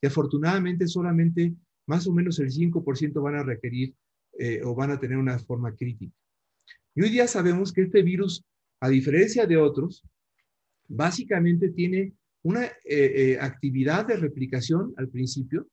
que 0.00 0.08
afortunadamente 0.08 0.88
solamente 0.88 1.54
más 1.86 2.08
o 2.08 2.12
menos 2.12 2.40
el 2.40 2.50
5% 2.50 3.22
van 3.22 3.36
a 3.36 3.44
requerir 3.44 3.94
eh, 4.36 4.62
o 4.64 4.74
van 4.74 4.90
a 4.90 4.98
tener 4.98 5.16
una 5.16 5.38
forma 5.38 5.76
crítica. 5.76 6.12
Y 6.96 7.02
hoy 7.02 7.10
día 7.10 7.28
sabemos 7.28 7.72
que 7.72 7.82
este 7.82 8.02
virus, 8.02 8.44
a 8.80 8.88
diferencia 8.88 9.46
de 9.46 9.58
otros, 9.58 10.02
básicamente 10.88 11.70
tiene 11.70 12.14
una 12.42 12.64
eh, 12.64 12.72
eh, 12.84 13.38
actividad 13.40 14.06
de 14.06 14.16
replicación 14.16 14.94
al 14.96 15.08
principio 15.08 15.66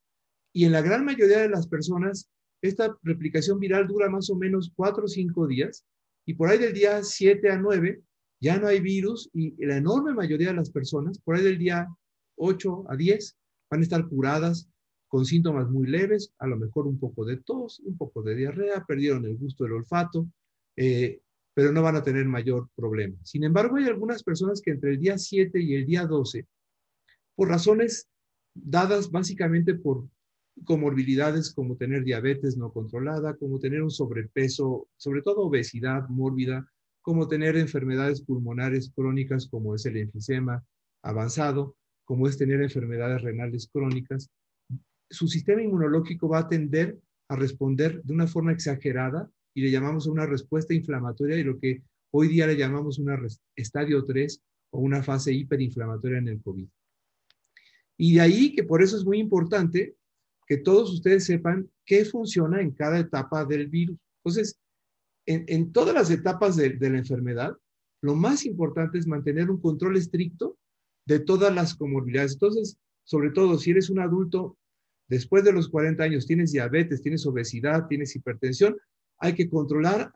y 0.53 0.65
en 0.65 0.71
la 0.71 0.81
gran 0.81 1.05
mayoría 1.05 1.39
de 1.39 1.49
las 1.49 1.67
personas 1.67 2.29
esta 2.61 2.97
replicación 3.03 3.59
viral 3.59 3.87
dura 3.87 4.09
más 4.09 4.29
o 4.29 4.35
menos 4.35 4.71
4 4.75 5.05
o 5.05 5.07
5 5.07 5.47
días 5.47 5.85
y 6.25 6.33
por 6.33 6.49
ahí 6.49 6.57
del 6.57 6.73
día 6.73 7.03
7 7.03 7.49
a 7.51 7.57
9 7.57 8.01
ya 8.41 8.57
no 8.57 8.67
hay 8.67 8.79
virus 8.79 9.29
y 9.33 9.55
la 9.65 9.77
enorme 9.77 10.13
mayoría 10.13 10.49
de 10.49 10.55
las 10.55 10.69
personas, 10.69 11.19
por 11.19 11.35
ahí 11.35 11.43
del 11.43 11.57
día 11.57 11.87
8 12.35 12.85
a 12.89 12.95
10, 12.95 13.37
van 13.69 13.79
a 13.79 13.83
estar 13.83 14.07
curadas 14.07 14.69
con 15.07 15.25
síntomas 15.25 15.69
muy 15.69 15.87
leves, 15.87 16.33
a 16.39 16.47
lo 16.47 16.57
mejor 16.57 16.87
un 16.87 16.99
poco 16.99 17.25
de 17.25 17.37
tos, 17.37 17.79
un 17.79 17.97
poco 17.97 18.21
de 18.21 18.35
diarrea, 18.35 18.83
perdieron 18.85 19.25
el 19.25 19.37
gusto 19.37 19.63
del 19.63 19.73
olfato, 19.73 20.27
eh, 20.75 21.21
pero 21.55 21.71
no 21.71 21.81
van 21.81 21.95
a 21.95 22.03
tener 22.03 22.25
mayor 22.25 22.69
problema. 22.75 23.17
Sin 23.23 23.43
embargo, 23.45 23.77
hay 23.77 23.85
algunas 23.85 24.21
personas 24.23 24.61
que 24.61 24.71
entre 24.71 24.91
el 24.91 24.99
día 24.99 25.17
7 25.17 25.59
y 25.59 25.75
el 25.75 25.85
día 25.85 26.05
12, 26.05 26.45
por 27.33 27.47
razones 27.47 28.07
dadas 28.53 29.09
básicamente 29.09 29.73
por 29.73 30.07
comorbilidades 30.65 31.53
como 31.53 31.77
tener 31.77 32.03
diabetes 32.03 32.57
no 32.57 32.71
controlada, 32.71 33.35
como 33.35 33.59
tener 33.59 33.81
un 33.81 33.89
sobrepeso, 33.89 34.87
sobre 34.97 35.21
todo 35.21 35.43
obesidad 35.43 36.07
mórbida, 36.09 36.69
como 37.01 37.27
tener 37.27 37.55
enfermedades 37.55 38.21
pulmonares 38.21 38.91
crónicas 38.93 39.47
como 39.47 39.75
es 39.75 39.85
el 39.85 39.97
enfisema 39.97 40.63
avanzado, 41.03 41.75
como 42.03 42.27
es 42.27 42.37
tener 42.37 42.61
enfermedades 42.61 43.21
renales 43.21 43.69
crónicas, 43.71 44.29
su 45.09 45.27
sistema 45.27 45.61
inmunológico 45.61 46.27
va 46.27 46.39
a 46.39 46.49
tender 46.49 46.97
a 47.29 47.35
responder 47.35 48.03
de 48.03 48.13
una 48.13 48.27
forma 48.27 48.51
exagerada 48.51 49.29
y 49.55 49.61
le 49.61 49.71
llamamos 49.71 50.05
una 50.05 50.25
respuesta 50.25 50.73
inflamatoria 50.73 51.37
y 51.37 51.43
lo 51.43 51.57
que 51.57 51.81
hoy 52.11 52.27
día 52.27 52.45
le 52.45 52.57
llamamos 52.57 52.99
un 52.99 53.09
estadio 53.55 54.03
3 54.03 54.41
o 54.71 54.79
una 54.79 55.01
fase 55.01 55.33
hiperinflamatoria 55.33 56.19
en 56.19 56.27
el 56.27 56.41
COVID. 56.41 56.67
Y 57.97 58.15
de 58.15 58.21
ahí 58.21 58.53
que 58.53 58.63
por 58.63 58.83
eso 58.83 58.97
es 58.97 59.05
muy 59.05 59.17
importante 59.17 59.95
que 60.45 60.57
todos 60.57 60.93
ustedes 60.93 61.25
sepan 61.25 61.69
qué 61.85 62.05
funciona 62.05 62.61
en 62.61 62.71
cada 62.71 62.99
etapa 62.99 63.45
del 63.45 63.67
virus. 63.67 63.97
Entonces, 64.23 64.59
en, 65.25 65.71
todas 65.71 65.95
las 65.95 66.11
etapas 66.11 66.55
de 66.55 66.77
la 66.77 66.97
enfermedad, 66.99 67.57
lo 68.01 68.13
más 68.13 68.45
importante 68.45 68.99
es 68.99 69.07
mantener 69.07 69.49
un 69.49 69.59
control 69.59 69.97
estricto 69.97 70.59
de 71.07 71.19
todas 71.19 71.53
las 71.55 71.75
comorbilidades. 71.75 72.33
Entonces, 72.33 72.77
sobre 73.03 73.31
todo 73.31 73.57
si 73.57 73.71
eres 73.71 73.89
un 73.89 73.99
adulto, 73.99 74.57
después 75.07 75.43
de 75.43 75.53
los 75.53 75.69
40 75.69 76.03
años, 76.03 76.27
tienes 76.27 76.51
diabetes, 76.51 77.01
tienes 77.01 77.25
obesidad, 77.25 77.87
tienes 77.87 78.15
hipertensión, 78.15 78.77
hay 79.19 79.33
que 79.33 79.49
controlar 79.49 80.11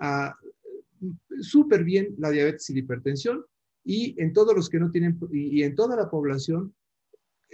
súper 1.41 1.83
bien 1.83 2.15
la 2.17 2.29
diabetes 2.29 2.69
y 2.69 2.73
la 2.73 2.79
hipertensión 2.79 3.45
y 3.83 4.21
en 4.21 4.33
todos 4.33 4.55
los 4.55 4.69
que 4.69 4.79
no 4.79 4.91
tienen, 4.91 5.17
y, 5.31 5.63
en 5.63 5.75
toda 5.75 5.95
la 5.95 6.09
población, 6.09 6.73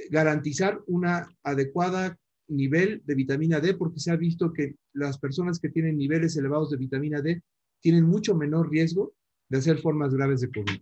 garantizar 0.09 0.81
una 0.87 1.27
adecuada 1.43 2.17
nivel 2.47 3.01
de 3.05 3.15
vitamina 3.15 3.59
D, 3.59 3.75
porque 3.75 3.99
se 3.99 4.11
ha 4.11 4.15
visto 4.15 4.51
que 4.51 4.75
las 4.93 5.17
personas 5.17 5.59
que 5.59 5.69
tienen 5.69 5.97
niveles 5.97 6.35
elevados 6.35 6.71
de 6.71 6.77
vitamina 6.77 7.21
D 7.21 7.41
tienen 7.79 8.05
mucho 8.05 8.35
menor 8.35 8.69
riesgo 8.69 9.13
de 9.49 9.59
hacer 9.59 9.77
formas 9.79 10.13
graves 10.13 10.41
de 10.41 10.49
COVID. 10.49 10.81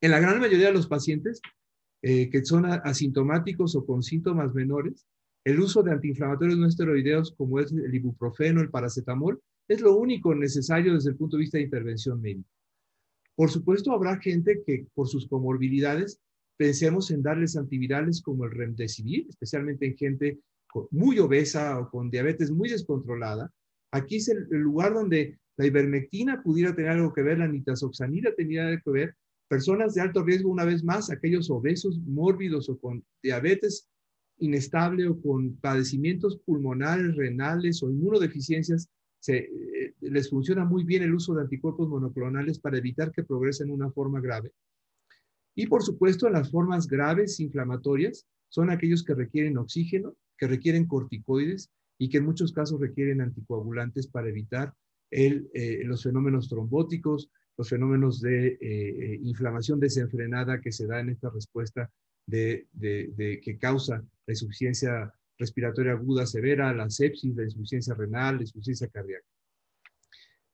En 0.00 0.10
la 0.10 0.20
gran 0.20 0.40
mayoría 0.40 0.66
de 0.66 0.72
los 0.72 0.86
pacientes 0.86 1.40
eh, 2.02 2.28
que 2.28 2.44
son 2.44 2.66
asintomáticos 2.66 3.74
o 3.76 3.86
con 3.86 4.02
síntomas 4.02 4.54
menores, 4.54 5.06
el 5.44 5.58
uso 5.58 5.82
de 5.82 5.92
antiinflamatorios 5.92 6.58
no 6.58 6.66
esteroideos 6.66 7.32
como 7.32 7.60
es 7.60 7.72
el 7.72 7.94
ibuprofeno, 7.94 8.60
el 8.60 8.70
paracetamol, 8.70 9.40
es 9.68 9.80
lo 9.80 9.96
único 9.96 10.34
necesario 10.34 10.94
desde 10.94 11.10
el 11.10 11.16
punto 11.16 11.36
de 11.36 11.42
vista 11.42 11.58
de 11.58 11.64
intervención 11.64 12.20
médica. 12.20 12.48
Por 13.34 13.50
supuesto, 13.50 13.92
habrá 13.92 14.18
gente 14.20 14.62
que 14.64 14.86
por 14.94 15.08
sus 15.08 15.26
comorbilidades 15.26 16.20
pensemos 16.56 17.10
en 17.10 17.22
darles 17.22 17.56
antivirales 17.56 18.22
como 18.22 18.44
el 18.44 18.52
remdesivir, 18.52 19.26
especialmente 19.28 19.86
en 19.86 19.96
gente 19.96 20.40
muy 20.90 21.18
obesa 21.18 21.78
o 21.78 21.90
con 21.90 22.10
diabetes 22.10 22.50
muy 22.50 22.68
descontrolada. 22.68 23.52
Aquí 23.92 24.16
es 24.16 24.28
el, 24.28 24.46
lugar 24.50 24.94
donde 24.94 25.38
la 25.56 25.66
ivermectina 25.66 26.42
pudiera 26.42 26.74
tener 26.74 26.92
algo 26.92 27.12
que 27.12 27.22
ver, 27.22 27.38
la 27.38 27.48
nitazoxanida 27.48 28.34
tendría 28.34 28.66
algo 28.66 28.82
que 28.84 28.90
ver, 28.90 29.16
Personas 29.48 29.94
de 29.94 30.00
alto 30.00 30.22
riesgo, 30.24 30.50
una 30.50 30.64
vez 30.64 30.82
más, 30.82 31.10
aquellos 31.10 31.50
obesos, 31.50 31.98
mórbidos 31.98 32.68
o 32.68 32.78
con 32.78 33.04
diabetes 33.22 33.88
inestable 34.38 35.06
o 35.06 35.20
con 35.20 35.56
padecimientos 35.56 36.38
pulmonares, 36.44 37.14
renales 37.14 37.82
o 37.82 37.90
inmunodeficiencias, 37.90 38.88
se, 39.24 39.38
eh, 39.38 39.94
les 40.02 40.28
funciona 40.28 40.66
muy 40.66 40.84
bien 40.84 41.02
el 41.02 41.14
uso 41.14 41.32
de 41.34 41.40
anticuerpos 41.40 41.88
monoclonales 41.88 42.58
para 42.58 42.76
evitar 42.76 43.10
que 43.10 43.24
progresen 43.24 43.68
en 43.68 43.74
una 43.76 43.90
forma 43.90 44.20
grave. 44.20 44.52
Y 45.54 45.66
por 45.66 45.82
supuesto, 45.82 46.28
las 46.28 46.50
formas 46.50 46.86
graves 46.86 47.40
inflamatorias 47.40 48.26
son 48.50 48.68
aquellos 48.68 49.02
que 49.02 49.14
requieren 49.14 49.56
oxígeno, 49.56 50.14
que 50.36 50.46
requieren 50.46 50.86
corticoides 50.86 51.70
y 51.96 52.10
que 52.10 52.18
en 52.18 52.26
muchos 52.26 52.52
casos 52.52 52.78
requieren 52.78 53.22
anticoagulantes 53.22 54.08
para 54.08 54.28
evitar 54.28 54.74
el, 55.10 55.48
eh, 55.54 55.84
los 55.86 56.02
fenómenos 56.02 56.50
trombóticos, 56.50 57.30
los 57.56 57.70
fenómenos 57.70 58.20
de 58.20 58.58
eh, 58.60 59.20
inflamación 59.22 59.80
desenfrenada 59.80 60.60
que 60.60 60.70
se 60.70 60.86
da 60.86 61.00
en 61.00 61.08
esta 61.08 61.30
respuesta 61.30 61.90
de, 62.26 62.66
que 63.42 63.58
causa 63.58 64.04
la 64.26 64.32
insuficiencia 64.32 65.14
respiratoria 65.38 65.92
aguda 65.92 66.26
severa, 66.26 66.72
la 66.74 66.88
sepsis, 66.90 67.34
la 67.34 67.44
insuficiencia 67.44 67.94
renal, 67.94 68.36
la 68.36 68.42
insuficiencia 68.42 68.88
cardíaca. 68.88 69.26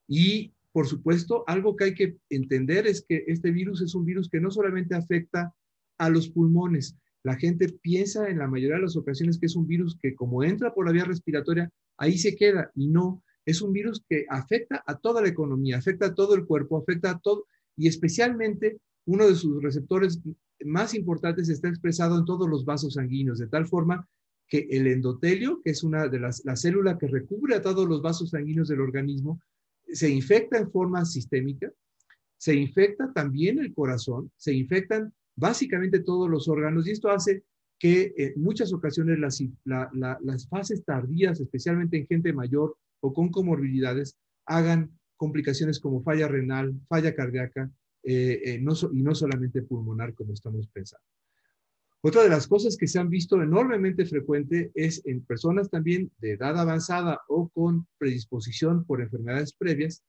Y, 0.08 0.52
por 0.72 0.86
supuesto, 0.86 1.44
algo 1.46 1.76
que 1.76 1.84
hay 1.84 1.94
que 1.94 2.16
entender 2.28 2.86
es 2.86 3.04
que 3.06 3.24
este 3.26 3.50
virus 3.50 3.82
es 3.82 3.94
un 3.94 4.04
virus 4.04 4.28
que 4.28 4.40
no 4.40 4.50
solamente 4.50 4.94
afecta 4.94 5.54
a 5.98 6.08
los 6.08 6.28
pulmones. 6.28 6.96
La 7.22 7.36
gente 7.36 7.68
piensa 7.68 8.28
en 8.28 8.38
la 8.38 8.48
mayoría 8.48 8.76
de 8.76 8.82
las 8.82 8.96
ocasiones 8.96 9.38
que 9.38 9.46
es 9.46 9.56
un 9.56 9.66
virus 9.66 9.98
que 10.00 10.14
como 10.14 10.42
entra 10.42 10.72
por 10.72 10.86
la 10.86 10.92
vía 10.92 11.04
respiratoria, 11.04 11.70
ahí 11.98 12.16
se 12.16 12.34
queda 12.34 12.70
y 12.74 12.88
no 12.88 13.22
es 13.44 13.62
un 13.62 13.72
virus 13.72 14.04
que 14.08 14.26
afecta 14.28 14.82
a 14.86 14.98
toda 14.98 15.22
la 15.22 15.28
economía, 15.28 15.78
afecta 15.78 16.06
a 16.06 16.14
todo 16.14 16.34
el 16.34 16.46
cuerpo, 16.46 16.78
afecta 16.78 17.10
a 17.10 17.18
todo, 17.18 17.46
y 17.76 17.88
especialmente 17.88 18.78
uno 19.06 19.26
de 19.26 19.34
sus 19.34 19.62
receptores 19.62 20.20
más 20.64 20.94
importantes 20.94 21.48
está 21.48 21.68
expresado 21.68 22.18
en 22.18 22.24
todos 22.24 22.48
los 22.48 22.64
vasos 22.64 22.94
sanguíneos, 22.94 23.38
de 23.38 23.48
tal 23.48 23.66
forma 23.66 24.06
que 24.50 24.66
el 24.68 24.88
endotelio, 24.88 25.62
que 25.62 25.70
es 25.70 25.84
una 25.84 26.08
de 26.08 26.18
las 26.18 26.44
la 26.44 26.56
célula 26.56 26.98
que 26.98 27.06
recubre 27.06 27.54
a 27.54 27.62
todos 27.62 27.88
los 27.88 28.02
vasos 28.02 28.30
sanguíneos 28.30 28.68
del 28.68 28.80
organismo, 28.80 29.40
se 29.86 30.10
infecta 30.10 30.58
en 30.58 30.70
forma 30.70 31.04
sistémica, 31.04 31.72
se 32.36 32.54
infecta 32.54 33.12
también 33.12 33.60
el 33.60 33.72
corazón, 33.72 34.30
se 34.36 34.52
infectan 34.52 35.14
básicamente 35.36 36.00
todos 36.00 36.28
los 36.28 36.48
órganos 36.48 36.86
y 36.86 36.90
esto 36.90 37.10
hace 37.10 37.44
que 37.78 38.12
en 38.16 38.42
muchas 38.42 38.72
ocasiones 38.72 39.18
las, 39.18 39.40
las 39.64 40.48
fases 40.48 40.84
tardías, 40.84 41.40
especialmente 41.40 41.96
en 41.96 42.06
gente 42.06 42.32
mayor, 42.32 42.76
o 43.00 43.14
con 43.14 43.30
comorbilidades 43.30 44.18
hagan 44.46 44.90
complicaciones 45.16 45.78
como 45.78 46.02
falla 46.02 46.28
renal, 46.28 46.74
falla 46.88 47.14
cardíaca 47.14 47.70
eh, 48.02 48.40
eh, 48.44 48.64
y 48.92 49.02
no 49.02 49.14
solamente 49.14 49.62
pulmonar 49.62 50.12
como 50.14 50.34
estamos 50.34 50.66
pensando. 50.68 51.04
Otra 52.02 52.22
de 52.22 52.30
las 52.30 52.48
cosas 52.48 52.78
que 52.78 52.86
se 52.86 52.98
han 52.98 53.10
visto 53.10 53.42
enormemente 53.42 54.06
frecuente 54.06 54.70
es 54.74 55.02
en 55.04 55.22
personas 55.24 55.68
también 55.68 56.10
de 56.18 56.32
edad 56.32 56.58
avanzada 56.58 57.20
o 57.28 57.50
con 57.50 57.86
predisposición 57.98 58.84
por 58.86 59.02
enfermedades 59.02 59.52
previas, 59.52 60.02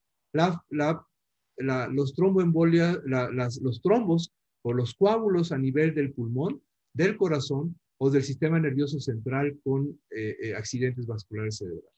los 1.58 2.14
tromboembolia, 2.14 3.02
los 3.06 3.82
trombos 3.82 4.32
o 4.64 4.74
los 4.74 4.94
coágulos 4.94 5.52
a 5.52 5.58
nivel 5.58 5.94
del 5.94 6.14
pulmón, 6.14 6.62
del 6.94 7.18
corazón 7.18 7.78
o 7.98 8.10
del 8.10 8.24
sistema 8.24 8.58
nervioso 8.58 9.00
central 9.02 9.60
con 9.62 10.00
eh, 10.12 10.54
accidentes 10.56 11.06
vasculares 11.06 11.58
cerebrales. 11.58 11.92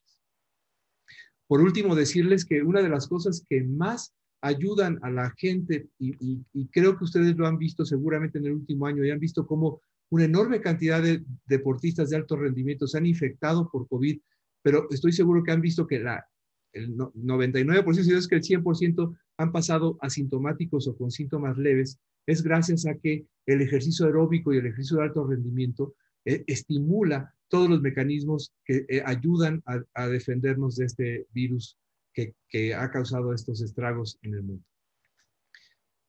Por 1.47 1.61
último, 1.61 1.93
decirles 1.93 2.45
que 2.45 2.63
una 2.63 2.81
de 2.81 2.89
las 2.89 3.07
cosas 3.07 3.45
que 3.47 3.63
más 3.63 4.11
ayudan 4.43 4.99
a 5.01 5.09
la 5.09 5.31
gente, 5.37 5.87
y, 5.97 6.43
creo 6.67 6.97
que 6.97 7.05
ustedes 7.05 7.35
lo 7.37 7.47
han 7.47 7.57
visto 7.57 7.85
seguramente 7.85 8.37
en 8.37 8.45
el 8.45 8.53
último 8.53 8.85
año, 8.85 9.03
y 9.03 9.09
han 9.09 9.19
visto 9.19 9.47
cómo 9.47 9.81
una 10.09 10.25
enorme 10.25 10.59
cantidad 10.59 11.01
de 11.01 11.23
deportistas 11.45 12.09
de 12.09 12.17
alto 12.17 12.35
rendimiento 12.35 12.85
se 12.85 12.97
han 12.97 13.05
infectado 13.05 13.69
por 13.71 13.87
COVID, 13.87 14.19
pero 14.61 14.87
estoy 14.91 15.13
seguro 15.13 15.43
que 15.43 15.51
han 15.51 15.61
visto 15.61 15.87
que 15.87 15.99
la, 15.99 16.27
el 16.73 16.95
99%, 16.95 18.03
si 18.03 18.11
no 18.11 18.17
es 18.17 18.27
que 18.27 18.35
el 18.35 18.43
100% 18.43 19.15
han 19.37 19.51
pasado 19.51 19.97
asintomáticos 20.01 20.87
o 20.87 20.97
con 20.97 21.09
síntomas 21.09 21.57
leves, 21.57 21.99
es 22.27 22.43
gracias 22.43 22.85
a 22.85 22.95
que 22.95 23.25
el 23.45 23.61
ejercicio 23.61 24.05
aeróbico 24.05 24.53
y 24.53 24.57
el 24.57 24.65
ejercicio 24.65 24.97
de 24.97 25.03
alto 25.03 25.25
rendimiento 25.25 25.95
eh, 26.25 26.43
estimula 26.47 27.33
todos 27.47 27.69
los 27.69 27.81
mecanismos 27.81 28.53
que 28.65 28.85
eh, 28.89 29.03
ayudan 29.05 29.63
a, 29.65 30.07
defendernos 30.07 30.75
de 30.75 30.85
este 30.85 31.27
virus 31.33 31.77
que, 32.13 32.73
ha 32.73 32.91
causado 32.91 33.33
estos 33.33 33.61
estragos 33.61 34.19
en 34.21 34.33
el 34.35 34.43
mundo. 34.43 34.63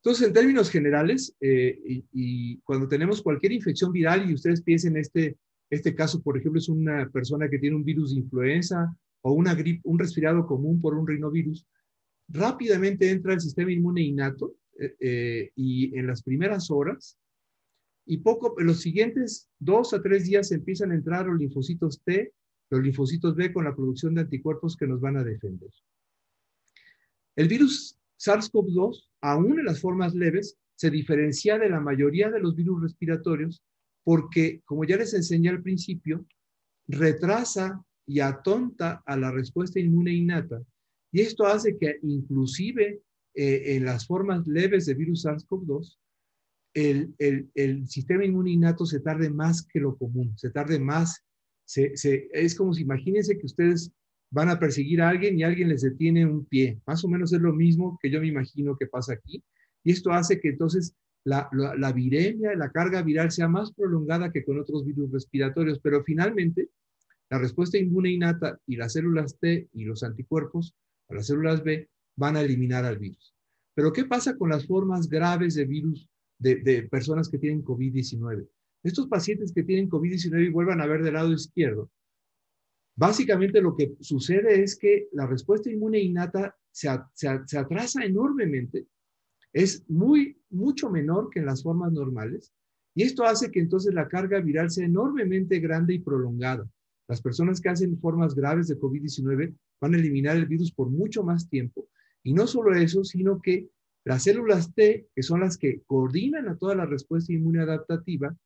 Entonces, 0.03 0.29
en 0.29 0.35
términos 0.35 0.71
generales, 0.71 1.35
eh, 1.41 2.05
y, 2.13 2.59
cuando 2.59 2.89
tenemos 2.89 3.23
cualquier 3.23 3.53
infección 3.53 3.91
viral, 3.93 4.29
y 4.29 4.35
ustedes 4.35 4.63
piensen, 4.63 4.97
este, 4.97 5.39
este 5.71 5.95
caso, 5.95 6.23
por 6.23 6.37
ejemplo, 6.37 6.59
es 6.59 6.69
una 6.69 7.09
persona 7.11 7.49
que 7.49 7.59
tiene 7.59 7.77
un 7.77 7.85
virus 7.85 8.13
de 8.15 8.21
influenza 8.21 8.95
o 9.23 9.33
una 9.33 9.55
gripe, 9.55 9.81
un 9.85 9.99
resfriado 9.99 10.47
común 10.47 10.81
por 10.81 10.95
un 10.95 11.07
rinovirus, 11.07 11.67
rápidamente 12.29 13.11
entra 13.11 13.35
el 13.35 13.41
sistema 13.41 13.73
inmune 13.73 14.03
innato 14.03 14.55
eh, 15.01 15.51
y 15.55 15.97
en 15.99 16.07
las 16.07 16.23
primeras 16.23 16.71
horas 16.71 17.19
y 18.07 18.19
poco, 18.19 18.55
en 18.61 18.67
los 18.67 18.81
siguientes 18.81 19.49
dos 19.59 19.95
a 19.95 20.03
tres 20.03 20.25
días 20.27 20.53
empiezan 20.53 20.93
a 20.93 20.95
entrar 20.95 21.27
los 21.27 21.39
linfocitos 21.39 22.03
T, 22.05 22.33
los 22.71 22.83
linfocitos 22.83 23.35
B 23.35 23.53
con 23.53 23.65
la 23.65 23.75
producción 23.75 24.15
de 24.15 24.23
anticuerpos 24.23 24.77
que 24.77 24.87
nos 24.87 25.01
van 25.01 25.17
a 25.17 25.25
defender. 25.25 25.71
El 27.37 27.49
virus 27.49 27.99
SARS-CoV-2, 28.19 29.09
aún 29.23 29.59
en 29.59 29.65
las 29.65 29.81
formas 29.81 30.15
leves, 30.15 30.57
se 30.77 30.91
diferencia 30.91 31.59
de 31.59 31.69
la 31.69 31.81
mayoría 31.81 32.31
de 32.31 32.41
los 32.41 32.55
virus 32.55 32.83
respiratorios 32.83 33.63
porque, 34.05 34.61
como 34.65 34.85
ya 34.85 34.97
les 34.97 35.15
enseñé 35.15 35.49
al 35.49 35.63
principio, 35.63 36.27
retrasa 36.87 37.83
y 38.07 38.21
atonta 38.21 39.03
a 39.07 39.17
la 39.17 39.31
respuesta 39.31 39.81
inmune 39.81 40.13
innata. 40.13 40.63
Y 41.11 41.21
esto 41.21 41.47
hace 41.47 41.79
que 41.79 41.99
inclusive 42.03 43.01
eh, 43.35 43.77
en 43.77 43.85
las 43.85 44.07
formas 44.07 44.47
leves 44.47 44.87
de 44.87 44.95
virus 44.95 45.25
SARS-CoV-2, 45.25 45.97
el, 46.75 47.89
sistema 47.89 48.25
inmune 48.25 48.51
innato 48.51 48.85
se 48.85 49.01
tarde 49.01 49.31
más 49.31 49.67
que 49.67 49.81
lo 49.81 49.97
común, 49.97 50.37
se 50.37 50.51
tarde 50.51 50.79
más. 50.79 51.25
Es 51.67 52.55
como 52.57 52.75
si 52.75 52.83
imagínense 52.83 53.39
que 53.39 53.47
ustedes 53.47 53.93
van 54.35 54.49
a 54.49 54.59
perseguir 54.59 55.01
a 55.01 55.09
alguien 55.09 55.39
y 55.39 55.45
alguien 55.45 55.69
les 55.69 55.83
detiene 55.83 56.27
un 56.27 56.45
pie. 56.45 56.81
Más 56.87 57.05
o 57.05 57.09
menos 57.09 57.33
es 57.33 57.41
lo 57.41 57.53
mismo 57.53 57.99
que 58.03 58.11
yo 58.11 58.21
me 58.21 58.29
imagino 58.29 58.77
que 58.77 58.87
pasa 58.87 59.15
aquí. 59.15 59.43
Y 59.83 59.93
esto 59.93 60.13
hace 60.13 60.41
que 60.41 60.51
entonces 60.51 60.95
la, 61.25 61.49
la, 61.53 61.75
la 61.75 61.93
viremia, 61.93 62.55
la 62.55 62.71
carga 62.71 63.03
viral 63.03 63.31
sea 63.31 63.49
más 63.49 63.73
prolongada 63.73 64.31
que 64.33 64.45
con 64.45 64.59
otros 64.59 64.85
virus 64.85 65.11
respiratorios, 65.11 65.79
pero 65.81 66.03
finalmente 66.03 66.69
la 67.31 67.39
respuesta 67.39 67.79
inmune 67.79 68.11
innata 68.11 68.59
y 68.67 68.77
las 68.77 68.93
células 68.93 69.39
T 69.39 69.69
y 69.73 69.85
los 69.85 70.03
anticuerpos, 70.03 70.75
a 71.09 71.15
las 71.15 71.27
células 71.27 71.63
B, 71.63 71.89
van 72.17 72.37
a 72.37 72.43
eliminar 72.43 72.85
al 72.85 72.99
virus. 72.99 73.35
Pero 73.75 73.93
¿qué 73.93 74.05
pasa 74.05 74.37
con 74.37 74.51
las 74.51 74.67
formas 74.67 75.09
graves 75.09 75.55
de 75.55 75.65
virus 75.65 76.09
de, 76.39 76.89
personas 76.91 77.29
que 77.29 77.39
tienen 77.39 77.65
COVID-19. 77.65 78.47
Estos 78.83 79.09
pacientes 79.09 79.53
que 79.53 79.63
tienen 79.63 79.89
COVID-19 79.89 80.47
y 80.47 80.51
vuelvan 80.51 80.81
a 80.81 80.87
ver 80.87 81.03
del 81.03 81.15
lado 81.15 81.33
izquierdo, 81.33 81.91
básicamente 82.97 83.61
lo 83.61 83.77
que 83.77 83.97
sucede 84.01 84.63
es 84.63 84.77
que 84.77 85.09
la 85.13 85.27
respuesta 85.27 85.71
inmune 85.71 86.01
innata 86.01 86.57
se, 86.71 86.89
se, 87.15 87.59
atrasa 87.59 88.05
enormemente, 88.05 88.87
es 89.53 89.89
muy, 89.89 90.37
mucho 90.51 90.91
menor 90.91 91.31
que 91.31 91.41
en 91.41 91.47
las 91.47 91.63
formas 91.63 91.93
normales, 91.93 92.53
y 92.95 93.03
esto 93.03 93.25
hace 93.25 93.51
que 93.51 93.61
entonces 93.61 93.93
la 93.93 94.09
carga 94.09 94.41
viral 94.41 94.71
sea 94.71 94.85
enormemente 94.87 95.59
grande 95.59 95.95
y 95.95 95.99
prolongada. 95.99 96.69
Las 97.09 97.21
personas 97.21 97.61
que 97.61 97.69
hacen 97.69 97.99
formas 97.99 98.35
graves 98.35 98.69
de 98.69 98.79
COVID-19 98.79 99.55
van 99.81 99.95
a 99.95 99.99
eliminar 99.99 100.37
el 100.37 100.47
virus 100.47 100.73
por 100.73 100.91
mucho 100.91 101.25
más 101.25 101.49
tiempo. 101.49 101.89
Y 102.23 102.33
no 102.33 102.47
solo 102.47 102.75
eso, 102.75 103.05
sino 103.05 103.41
que 103.41 103.69
Las 104.07 104.25
células 104.25 104.75
T, 104.75 105.09
que 105.15 105.23
son 105.23 105.41
las 105.41 105.57
que 105.57 105.81
coordinan 105.87 106.47
a 106.47 106.59
toda 106.59 106.75
la 106.75 106.85
respuesta 106.85 107.33
inmune 107.33 107.63
adaptativa, 107.63 108.37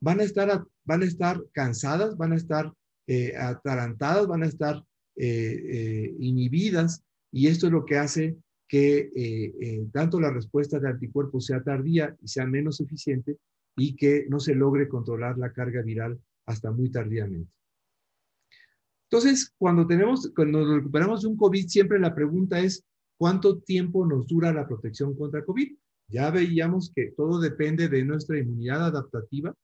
van 0.00 0.20
a 0.20 0.22
estar, 0.22 0.64
van 0.84 1.02
a 1.02 1.04
estar 1.04 1.44
cansadas, 1.52 2.16
van 2.16 2.32
a 2.32 2.36
estar 2.36 2.72
eh, 3.10 3.34
atarantadas, 3.38 4.26
van 4.26 4.42
a 4.42 4.46
estar 4.46 4.84
eh, 5.16 5.24
eh, 5.26 6.16
inhibidas, 6.18 7.02
y 7.32 7.46
esto 7.46 7.66
es 7.66 7.72
lo 7.72 7.86
que 7.86 7.96
hace 7.96 8.36
que 8.68 9.88
tanto 9.94 10.20
la 10.20 10.30
respuesta 10.30 10.78
de 10.78 10.90
anticuerpos 10.90 11.46
sea 11.46 11.62
tardía 11.62 12.14
y 12.20 12.28
sea 12.28 12.44
menos 12.44 12.82
eficiente, 12.82 13.38
y 13.78 13.96
que 13.96 14.26
no 14.28 14.40
se 14.40 14.54
logre 14.54 14.88
controlar 14.88 15.38
la 15.38 15.54
carga 15.54 15.80
viral 15.80 16.20
hasta 16.44 16.70
muy 16.70 16.90
tardíamente. 16.90 17.50
Entonces, 19.10 19.54
cuando 19.56 19.86
tenemos, 19.86 20.30
cuando 20.36 20.60
nos 20.60 20.76
recuperamos 20.76 21.22
de 21.22 21.28
un 21.28 21.38
COVID, 21.38 21.66
siempre 21.66 21.98
la 21.98 22.14
pregunta 22.14 22.60
es, 22.60 22.84
¿cuánto 23.16 23.58
tiempo 23.60 24.04
nos 24.04 24.26
dura 24.26 24.52
la 24.52 24.68
protección 24.68 25.16
contra 25.16 25.46
COVID? 25.46 25.74
Ya 26.08 26.30
veíamos 26.30 26.92
que 26.94 27.12
todo 27.16 27.40
depende 27.40 27.88
de 27.88 28.04
nuestra 28.04 28.38
inmunidad 28.38 28.84
adaptativa, 28.84 29.54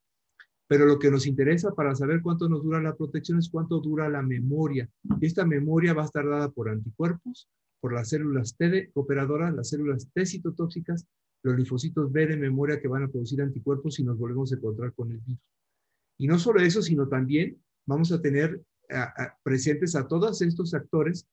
pero 0.66 0.86
lo 0.86 0.98
que 0.98 1.10
nos 1.10 1.26
interesa 1.26 1.72
para 1.74 1.94
saber 1.94 2.22
cuánto 2.22 2.48
nos 2.48 2.62
dura 2.62 2.80
la 2.80 2.96
protección 2.96 3.38
es 3.38 3.48
cuánto 3.50 3.80
dura 3.80 4.08
la 4.08 4.22
memoria. 4.22 4.88
Esta 5.20 5.44
memoria 5.44 5.94
va 5.94 6.02
a 6.02 6.06
estar 6.06 6.26
dada 6.26 6.50
por 6.50 6.68
anticuerpos, 6.68 7.48
por 7.80 7.92
las 7.92 8.08
células 8.08 8.56
T 8.56 8.90
cooperadoras, 8.92 9.54
las 9.54 9.68
células 9.68 10.08
T 10.12 10.24
citotóxicas, 10.24 11.06
los 11.42 11.56
linfocitos 11.56 12.10
B 12.10 12.26
de 12.26 12.36
memoria 12.36 12.80
que 12.80 12.88
van 12.88 13.02
a 13.02 13.08
producir 13.08 13.42
anticuerpos 13.42 13.98
y 13.98 14.04
nos 14.04 14.18
volvemos 14.18 14.52
a 14.52 14.56
encontrar 14.56 14.94
con 14.94 15.10
el 15.10 15.18
virus. 15.18 15.42
Y 16.16 16.26
no 16.26 16.38
solo 16.38 16.60
eso, 16.60 16.80
sino 16.80 17.08
también 17.08 17.58
vamos 17.86 18.10
a 18.12 18.22
tener 18.22 18.62
presentes 19.42 19.94
a 19.96 20.06
todos 20.08 20.40
estos 20.40 20.72
actores 20.72 21.26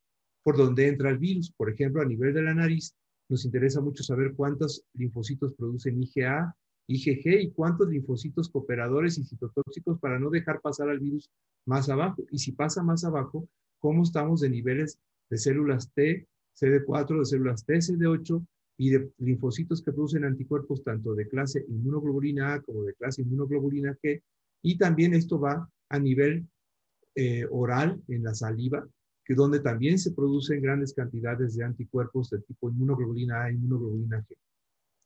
por 0.44 0.58
donde 0.58 0.88
entra 0.88 1.10
el 1.10 1.18
virus. 1.18 1.52
Por 1.52 1.70
ejemplo, 1.70 2.02
a 2.02 2.06
nivel 2.06 2.34
de 2.34 2.42
la 2.42 2.54
nariz, 2.54 2.96
nos 3.30 3.46
interesa 3.46 3.80
mucho 3.80 4.04
saber 4.04 4.34
cuántos 4.36 4.84
linfocitos 4.94 5.54
producen 5.54 6.04
IgA, 6.04 6.54
IgG 6.96 7.42
y 7.42 7.52
cuántos 7.52 7.90
linfocitos 7.90 8.50
cooperadores 8.50 9.18
y 9.18 9.24
citotóxicos 9.24 10.00
para 10.00 10.20
no 10.20 10.30
dejar 10.30 10.62
pasar 10.62 10.90
al 10.90 11.00
virus 11.00 11.30
más 11.66 11.90
abajo. 11.90 12.24
Y 12.32 12.40
si 12.40 12.52
pasa 12.52 12.84
más 12.84 13.04
abajo, 13.04 13.48
cómo 13.80 14.04
estamos 14.04 14.42
de 14.42 14.50
niveles 14.50 15.00
de 15.30 15.38
células 15.38 15.92
T, 15.94 16.28
CD4, 16.60 17.20
de 17.20 17.26
células 17.26 17.66
T, 17.66 17.76
CD8 17.76 18.46
y 18.78 18.90
de 18.90 19.12
linfocitos 19.20 19.82
que 19.82 19.92
producen 19.92 20.26
anticuerpos 20.26 20.84
tanto 20.84 21.14
de 21.14 21.28
clase 21.28 21.66
inmunoglobulina 21.68 22.54
A 22.54 22.62
como 22.62 22.84
de 22.84 22.94
clase 22.94 23.22
inmunoglobulina 23.22 23.98
G. 24.02 24.22
Y 24.64 24.78
también 24.78 25.14
esto 25.14 25.40
va 25.40 25.70
a 25.90 26.00
nivel 26.00 26.48
eh, 27.16 27.46
oral 27.50 28.02
en 28.08 28.24
la 28.24 28.34
saliva, 28.34 28.88
que 29.26 29.36
donde 29.36 29.60
también 29.60 30.00
se 30.00 30.12
producen 30.12 30.62
grandes 30.62 30.94
cantidades 30.94 31.56
de 31.56 31.64
anticuerpos 31.64 32.30
de 32.30 32.40
tipo 32.40 32.70
inmunoglobulina 32.70 33.44
A 33.44 33.52
inmunoglobulina 33.52 34.20
G. 34.22 34.36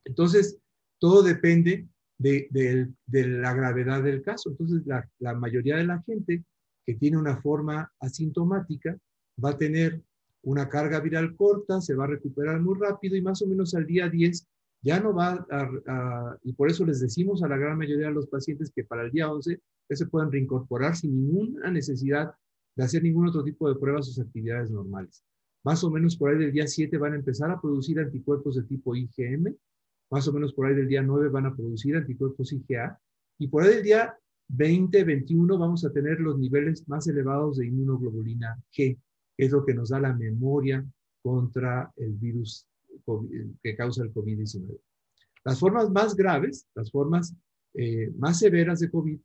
Entonces, 0.05 0.59
todo 0.99 1.23
depende 1.23 1.87
de, 2.17 2.93
la 3.11 3.53
gravedad 3.53 4.03
del 4.03 4.21
caso. 4.21 4.49
Entonces, 4.49 4.83
la, 4.85 5.33
mayoría 5.35 5.77
de 5.77 5.85
la 5.85 6.01
gente 6.03 6.43
que 6.85 6.95
tiene 6.95 7.17
una 7.17 7.37
forma 7.41 7.91
asintomática 7.99 8.97
va 9.43 9.51
a 9.51 9.57
tener 9.57 10.01
una 10.43 10.69
carga 10.69 10.99
viral 10.99 11.35
corta, 11.35 11.81
se 11.81 11.95
va 11.95 12.05
a 12.05 12.07
recuperar 12.07 12.61
muy 12.61 12.77
rápido 12.79 13.15
y 13.15 13.21
más 13.21 13.41
o 13.41 13.47
menos 13.47 13.73
al 13.73 13.87
día 13.87 14.07
10 14.07 14.47
ya 14.83 14.99
no 14.99 15.13
va 15.15 15.45
a, 15.49 16.37
y 16.43 16.53
por 16.53 16.69
eso 16.69 16.85
les 16.85 16.99
decimos 16.99 17.41
a 17.41 17.47
la 17.47 17.57
gran 17.57 17.75
mayoría 17.75 18.07
de 18.07 18.13
los 18.13 18.27
pacientes 18.27 18.71
que 18.73 18.83
para 18.83 19.03
el 19.03 19.11
día 19.11 19.31
11 19.31 19.59
ya 19.89 19.95
se 19.95 20.05
pueden 20.05 20.31
reincorporar 20.31 20.95
sin 20.95 21.15
ninguna 21.15 21.71
necesidad 21.71 22.35
de 22.75 22.83
hacer 22.83 23.01
ningún 23.01 23.27
otro 23.27 23.43
tipo 23.43 23.67
de 23.67 23.79
pruebas 23.79 24.05
sus 24.05 24.19
actividades 24.19 24.69
normales. 24.69 25.23
Más 25.63 25.83
o 25.83 25.89
menos 25.89 26.15
por 26.15 26.29
ahí 26.29 26.37
del 26.37 26.51
día 26.51 26.67
7 26.67 26.95
van 26.99 27.13
a 27.13 27.15
empezar 27.15 27.49
a 27.49 27.59
producir 27.59 27.99
anticuerpos 27.99 28.55
de 28.55 28.63
tipo 28.63 28.95
IgM, 28.95 29.55
más 30.09 30.27
o 30.27 30.33
menos 30.33 30.53
por 30.53 30.67
ahí 30.67 30.75
del 30.75 30.87
día 30.87 31.01
9 31.01 31.29
van 31.29 31.47
a 31.47 31.55
producir 31.55 31.95
anticuerpos 31.95 32.53
IgA, 32.53 32.99
y 33.37 33.47
por 33.47 33.63
ahí 33.63 33.75
del 33.75 33.83
día 33.83 34.17
20, 34.47 35.03
21 35.03 35.57
vamos 35.57 35.83
a 35.85 35.91
tener 35.91 36.19
los 36.19 36.37
niveles 36.37 36.87
más 36.87 37.07
elevados 37.07 37.57
de 37.57 37.67
inmunoglobulina 37.67 38.57
G, 38.71 38.97
que 39.37 39.45
es 39.45 39.51
lo 39.51 39.65
que 39.65 39.73
nos 39.73 39.89
da 39.89 39.99
la 39.99 40.13
memoria 40.13 40.85
contra 41.21 41.91
el 41.97 42.13
virus 42.13 42.67
que 43.61 43.75
causa 43.75 44.03
el 44.03 44.13
COVID-19. 44.13 44.79
Las 45.43 45.59
formas 45.59 45.89
más 45.89 46.15
graves, 46.15 46.67
las 46.75 46.91
formas 46.91 47.35
eh, 47.73 48.11
más 48.17 48.39
severas 48.39 48.79
de 48.79 48.89
COVID, 48.89 49.19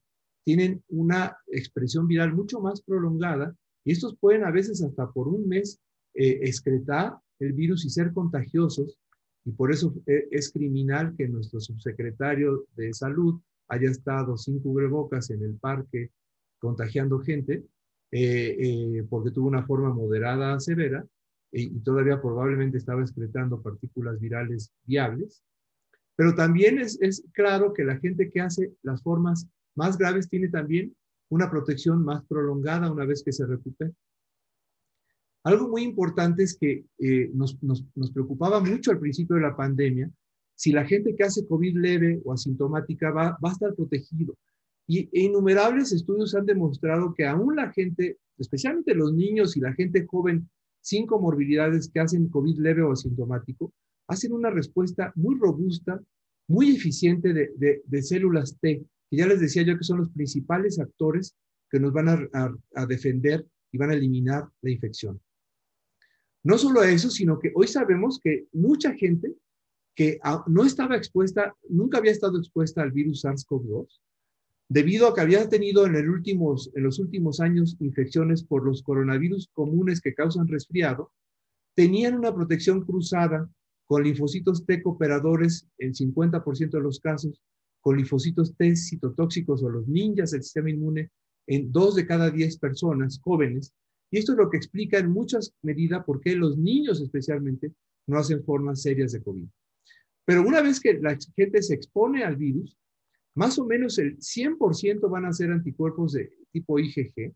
tienen 0.45 0.83
una 0.88 1.37
expresión 1.47 2.09
viral 2.09 2.35
mucho 2.35 2.61
más 2.61 2.83
prolongada 2.83 3.55
y 3.85 3.93
estos 3.93 4.16
pueden 4.16 4.45
a 4.45 4.51
veces 4.51 4.83
hasta 4.83 5.11
por 5.11 5.29
un 5.29 5.47
mes 5.47 5.81
eh, 6.14 6.40
excretar 6.43 7.16
el 7.38 7.53
virus 7.53 7.85
y 7.85 7.90
ser 7.90 8.12
contagiosos 8.12 8.99
y 9.44 9.53
por 9.53 9.72
eso 9.72 9.94
eh, 10.07 10.29
es 10.31 10.53
criminal 10.53 11.14
que 11.16 11.29
nuestro 11.29 11.61
subsecretario 11.61 12.66
de 12.76 12.92
salud 12.92 13.40
haya 13.68 13.90
estado 13.90 14.37
sin 14.37 14.61
cubrebocas 14.61 15.31
en 15.31 15.42
el 15.42 15.55
parque 15.57 16.11
contagiando 16.59 17.20
gente 17.20 17.64
porque 19.09 19.31
tuvo 19.31 19.46
una 19.46 19.64
forma 19.64 19.94
moderada 19.94 20.55
a 20.55 20.61
severa 20.61 21.07
y 21.53 21.79
todavía 21.81 22.20
probablemente 22.20 22.79
estaba 22.79 23.03
excretando 23.03 23.62
partículas 23.62 24.18
virales 24.20 24.72
viables. 24.85 25.42
Pero 26.16 26.35
también 26.35 26.79
es 26.79 27.24
claro 27.33 27.72
que 27.72 27.85
la 27.85 27.98
gente 27.98 28.31
que 28.31 28.40
hace 28.40 28.74
las 28.83 29.03
formas 29.03 29.46
más 29.74 29.96
graves 29.96 30.29
tiene 30.29 30.48
también 30.48 30.94
una 31.31 31.50
protección 31.50 32.05
más 32.05 32.24
prolongada 32.26 32.90
una 32.90 33.07
vez 33.07 33.22
que 33.22 33.33
se 33.33 33.46
recupera. 33.46 33.92
Algo 35.44 35.68
muy 35.68 35.83
importante 35.83 36.42
es 36.42 36.57
que 36.59 36.85
eh, 36.98 37.31
nos, 37.33 37.59
preocupaba 38.12 38.61
mucho 38.61 38.90
al 38.90 38.98
principio 38.98 39.37
de 39.37 39.42
la 39.42 39.57
pandemia 39.57 40.11
si 40.55 40.72
la 40.72 40.85
gente 40.85 41.14
que 41.16 41.24
hace 41.24 41.46
COVID 41.46 41.79
leve 41.79 42.20
o 42.24 42.33
asintomática 42.35 43.11
va, 43.11 43.38
va 43.42 43.48
a 43.48 43.53
estar 43.53 43.74
protegido. 43.74 44.37
Y 44.87 45.09
innumerables 45.12 45.92
estudios 45.92 46.35
han 46.35 46.44
demostrado 46.44 47.14
que 47.14 47.24
aún 47.24 47.57
la 47.57 47.72
gente, 47.72 48.18
especialmente 48.37 48.94
los 48.94 49.14
niños 49.14 49.57
y 49.57 49.61
la 49.61 49.72
gente 49.72 50.05
joven 50.07 50.50
sin 50.83 51.07
comorbilidades 51.07 51.88
que 51.88 52.00
hacen 52.00 52.29
COVID 52.29 52.59
leve 52.59 52.83
o 52.83 52.92
asintomático, 52.92 53.72
hacen 54.09 54.33
una 54.33 54.50
respuesta 54.50 55.12
muy 55.14 55.38
robusta, 55.38 56.03
muy 56.48 56.74
eficiente 56.74 57.33
de, 57.33 58.03
células 58.03 58.59
T, 58.61 58.85
que 59.09 59.16
ya 59.16 59.26
les 59.26 59.40
decía 59.40 59.62
yo 59.62 59.79
que 59.79 59.85
son 59.85 59.98
los 59.98 60.11
principales 60.11 60.81
actores 60.81 61.37
que 61.70 61.79
nos 61.79 61.92
van 61.92 62.09
a, 62.09 62.87
defender 62.87 63.46
y 63.70 63.79
van 63.79 63.90
a 63.90 63.94
eliminar 63.94 64.48
la 64.62 64.70
infección. 64.70 65.20
No 66.42 66.57
solo 66.57 66.83
eso, 66.83 67.11
sino 67.11 67.38
que 67.38 67.53
hoy 67.55 67.66
sabemos 67.66 68.18
que 68.22 68.46
mucha 68.53 68.94
gente 68.94 69.35
que 69.94 70.18
no 70.46 70.64
estaba 70.64 70.96
expuesta, 70.96 71.55
nunca 71.68 71.98
había 71.98 72.12
estado 72.12 72.38
expuesta 72.38 72.83
al 72.83 72.92
virus 72.92 73.24
SARS-CoV-2, 73.24 74.00
debido 74.70 75.09
a 75.09 75.14
que 75.14 75.20
había 75.20 75.48
tenido 75.48 75.85
en, 75.85 75.92
los 76.74 76.98
últimos 76.98 77.40
años 77.40 77.76
infecciones 77.81 78.44
por 78.44 78.64
los 78.64 78.83
coronavirus 78.83 79.50
comunes 79.53 80.00
que 80.00 80.14
causan 80.14 80.46
resfriado, 80.46 81.11
tenían 81.74 82.14
una 82.14 82.35
protección 82.35 82.85
cruzada 82.85 83.50
con 83.87 84.05
linfocitos 84.05 84.64
T 84.64 84.81
cooperadores 84.83 85.66
en 85.79 85.92
50% 85.92 86.70
de 86.70 86.81
los 86.81 87.00
casos, 87.00 87.42
con 87.81 87.96
linfocitos 87.96 88.55
T 88.55 88.76
citotóxicos 88.76 89.62
o 89.64 89.68
los 89.68 89.88
ninjas 89.88 90.31
del 90.31 90.44
sistema 90.44 90.70
inmune 90.70 91.11
en 91.48 91.72
dos 91.72 91.96
de 91.96 92.07
cada 92.07 92.31
10 92.31 92.59
personas 92.59 93.18
jóvenes. 93.20 93.74
Y 94.11 94.18
esto 94.18 94.33
es 94.33 94.38
lo 94.38 94.51
que 94.51 94.57
explica 94.57 94.99
en 94.99 95.11
muchas 95.11 95.55
medidas 95.62 96.05
por 96.05 96.20
qué 96.20 96.35
los 96.35 96.59
niños 96.59 97.01
especialmente 97.01 97.73
no 98.07 98.18
hacen 98.18 98.44
formas 98.44 98.83
serias 98.83 99.12
de 99.12 99.23
COVID. 99.23 99.46
Pero 100.25 100.42
una 100.42 100.61
vez 100.61 100.81
que 100.81 100.94
la 100.94 101.16
gente 101.37 101.62
se 101.62 101.75
expone 101.75 102.25
al 102.25 102.37
virus, 102.37 102.77
más 103.35 103.59
o 103.59 103.66
menos 103.66 103.99
el 103.99 104.18
100% 104.18 105.09
van 105.09 105.25
a 105.25 105.33
ser 105.33 105.51
anticuerpos 105.51 106.12
de 106.12 106.33
tipo 106.53 106.79
IgG, 106.79 107.33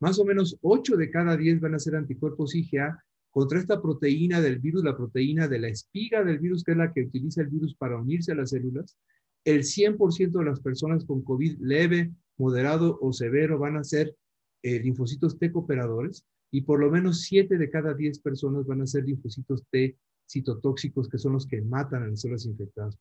más 0.00 0.18
o 0.18 0.24
menos 0.24 0.56
8 0.62 0.96
de 0.96 1.10
cada 1.10 1.36
10 1.36 1.60
van 1.60 1.74
a 1.74 1.78
ser 1.78 1.96
anticuerpos 1.96 2.54
IgA 2.54 3.04
contra 3.30 3.58
esta 3.58 3.82
proteína 3.82 4.40
del 4.40 4.58
virus, 4.58 4.84
la 4.84 4.96
proteína 4.96 5.48
de 5.48 5.58
la 5.58 5.68
espiga 5.68 6.24
del 6.24 6.38
virus, 6.38 6.62
que 6.62 6.72
es 6.72 6.78
la 6.78 6.92
que 6.92 7.02
utiliza 7.02 7.42
el 7.42 7.48
virus 7.48 7.74
para 7.74 7.98
unirse 7.98 8.32
a 8.32 8.36
las 8.36 8.50
células. 8.50 8.96
El 9.44 9.62
100% 9.62 10.38
de 10.38 10.44
las 10.44 10.60
personas 10.60 11.04
con 11.04 11.22
COVID 11.22 11.58
leve, 11.60 12.12
moderado 12.36 12.98
o 13.00 13.12
severo 13.12 13.58
van 13.58 13.76
a 13.76 13.84
ser 13.84 14.16
eh, 14.62 14.80
linfocitos 14.80 15.38
T 15.38 15.52
cooperadores 15.52 16.24
y 16.50 16.62
por 16.62 16.80
lo 16.80 16.90
menos 16.90 17.22
7 17.22 17.58
de 17.58 17.70
cada 17.70 17.94
10 17.94 18.18
personas 18.20 18.66
van 18.66 18.82
a 18.82 18.86
ser 18.86 19.04
linfocitos 19.04 19.64
T 19.70 19.96
citotóxicos, 20.28 21.08
que 21.08 21.18
son 21.18 21.32
los 21.32 21.46
que 21.46 21.62
matan 21.62 22.02
a 22.02 22.08
las 22.08 22.20
células 22.20 22.46
infectadas. 22.46 22.98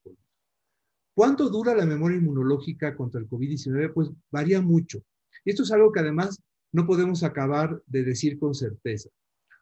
¿Cuánto 1.13 1.49
dura 1.49 1.75
la 1.75 1.85
memoria 1.85 2.17
inmunológica 2.17 2.95
contra 2.95 3.19
el 3.19 3.27
COVID-19? 3.27 3.93
Pues 3.93 4.11
varía 4.31 4.61
mucho. 4.61 5.01
Esto 5.43 5.63
es 5.63 5.71
algo 5.71 5.91
que 5.91 5.99
además 5.99 6.39
no 6.71 6.85
podemos 6.85 7.23
acabar 7.23 7.81
de 7.87 8.03
decir 8.03 8.37
con 8.37 8.53
certeza. 8.53 9.09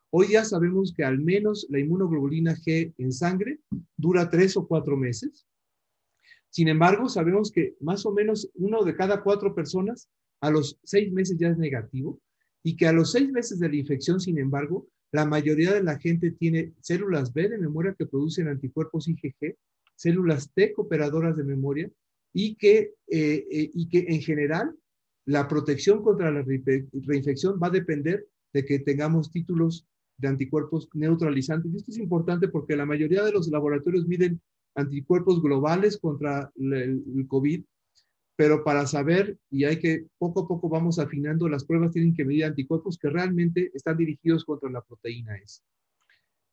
Hoy 0.10 0.30
ya 0.30 0.46
sabemos 0.46 0.94
que 0.96 1.04
al 1.04 1.20
menos 1.20 1.66
la 1.70 1.80
inmunoglobulina 1.80 2.56
G 2.56 2.94
en 2.98 3.12
sangre 3.12 3.60
dura 3.98 4.30
tres 4.30 4.56
o 4.58 4.68
cuatro 4.68 4.98
meses. 4.98 5.46
Sin 6.50 6.68
embargo, 6.68 7.10
sabemos 7.10 7.52
que 7.52 7.76
más 7.80 8.06
o 8.06 8.14
menos 8.14 8.50
uno 8.54 8.84
de 8.84 8.96
cada 8.96 9.24
cuatro 9.24 9.54
personas 9.54 10.10
a 10.46 10.52
los 10.52 10.78
seis 10.84 11.12
meses 11.12 11.38
ya 11.38 11.50
es 11.50 11.58
negativo 11.58 12.20
y 12.64 12.76
que 12.76 12.88
a 12.88 12.94
los 12.94 13.12
seis 13.12 13.32
meses 13.32 13.60
de 13.60 13.70
la 13.70 13.76
infección, 13.76 14.20
sin 14.20 14.38
embargo, 14.38 14.88
la 15.12 15.26
mayoría 15.26 15.74
de 15.74 15.84
la 15.84 15.98
gente 15.98 16.32
tiene 16.32 16.74
células 16.82 17.34
B 17.34 17.50
de 17.50 17.58
memoria 17.58 17.96
que 17.98 18.06
producen 18.06 18.48
anticuerpos 18.48 19.08
IgG, 19.08 19.56
células 19.96 20.52
T 20.54 20.74
cooperadoras 20.74 21.38
de 21.38 21.44
memoria 21.44 21.90
y 22.34 22.56
que, 22.56 22.94
eh, 23.08 23.48
eh, 23.50 23.72
y 23.74 23.88
que 23.88 24.06
en 24.08 24.22
general 24.22 24.76
la 25.26 25.48
protección 25.48 26.04
contra 26.04 26.32
la 26.32 26.44
reinfección 26.44 27.60
va 27.62 27.68
a 27.68 27.72
depender 27.82 28.28
de 28.54 28.66
que 28.66 28.80
tengamos 28.80 29.32
títulos 29.32 29.88
de 30.18 30.28
anticuerpos 30.28 30.90
neutralizantes. 30.94 31.74
Y 31.74 31.78
esto 31.78 31.92
es 31.92 31.98
importante 31.98 32.48
porque 32.50 32.76
la 32.76 32.86
mayoría 32.86 33.24
de 33.24 33.32
los 33.32 33.48
laboratorios 33.48 34.08
miden 34.08 34.40
anticuerpos 34.76 35.42
globales 35.42 35.98
contra 35.98 36.52
el, 36.56 37.26
COVID, 37.28 37.64
pero 38.36 38.64
para 38.64 38.86
saber, 38.86 39.38
y 39.50 39.64
hay 39.64 39.80
que 39.80 40.08
poco 40.18 40.42
a 40.42 40.48
poco 40.48 40.68
vamos 40.68 41.00
afinando, 41.00 41.48
las 41.48 41.64
pruebas 41.64 41.92
tienen 41.92 42.14
que 42.14 42.26
medir 42.26 42.46
anticuerpos 42.46 42.98
que 42.98 43.10
realmente 43.10 43.72
están 43.74 43.98
dirigidos 43.98 44.44
contra 44.44 44.70
la 44.70 44.82
proteína 44.82 45.38
S. 45.38 45.62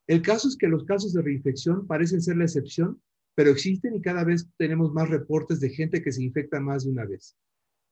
El 0.06 0.22
caso 0.22 0.48
es 0.48 0.56
que 0.56 0.68
los 0.68 0.84
casos 0.84 1.12
de 1.12 1.22
reinfección 1.22 1.86
parecen 1.86 2.22
ser 2.22 2.36
la 2.36 2.44
excepción, 2.44 3.00
pero 3.34 3.50
existen 3.50 3.96
y 3.96 4.02
cada 4.02 4.24
vez 4.24 4.48
tenemos 4.58 4.92
más 4.92 5.08
reportes 5.08 5.58
de 5.60 5.70
gente 5.70 6.02
que 6.02 6.12
se 6.12 6.22
infecta 6.22 6.60
más 6.60 6.84
de 6.84 6.90
una 6.90 7.04
vez. 7.04 7.36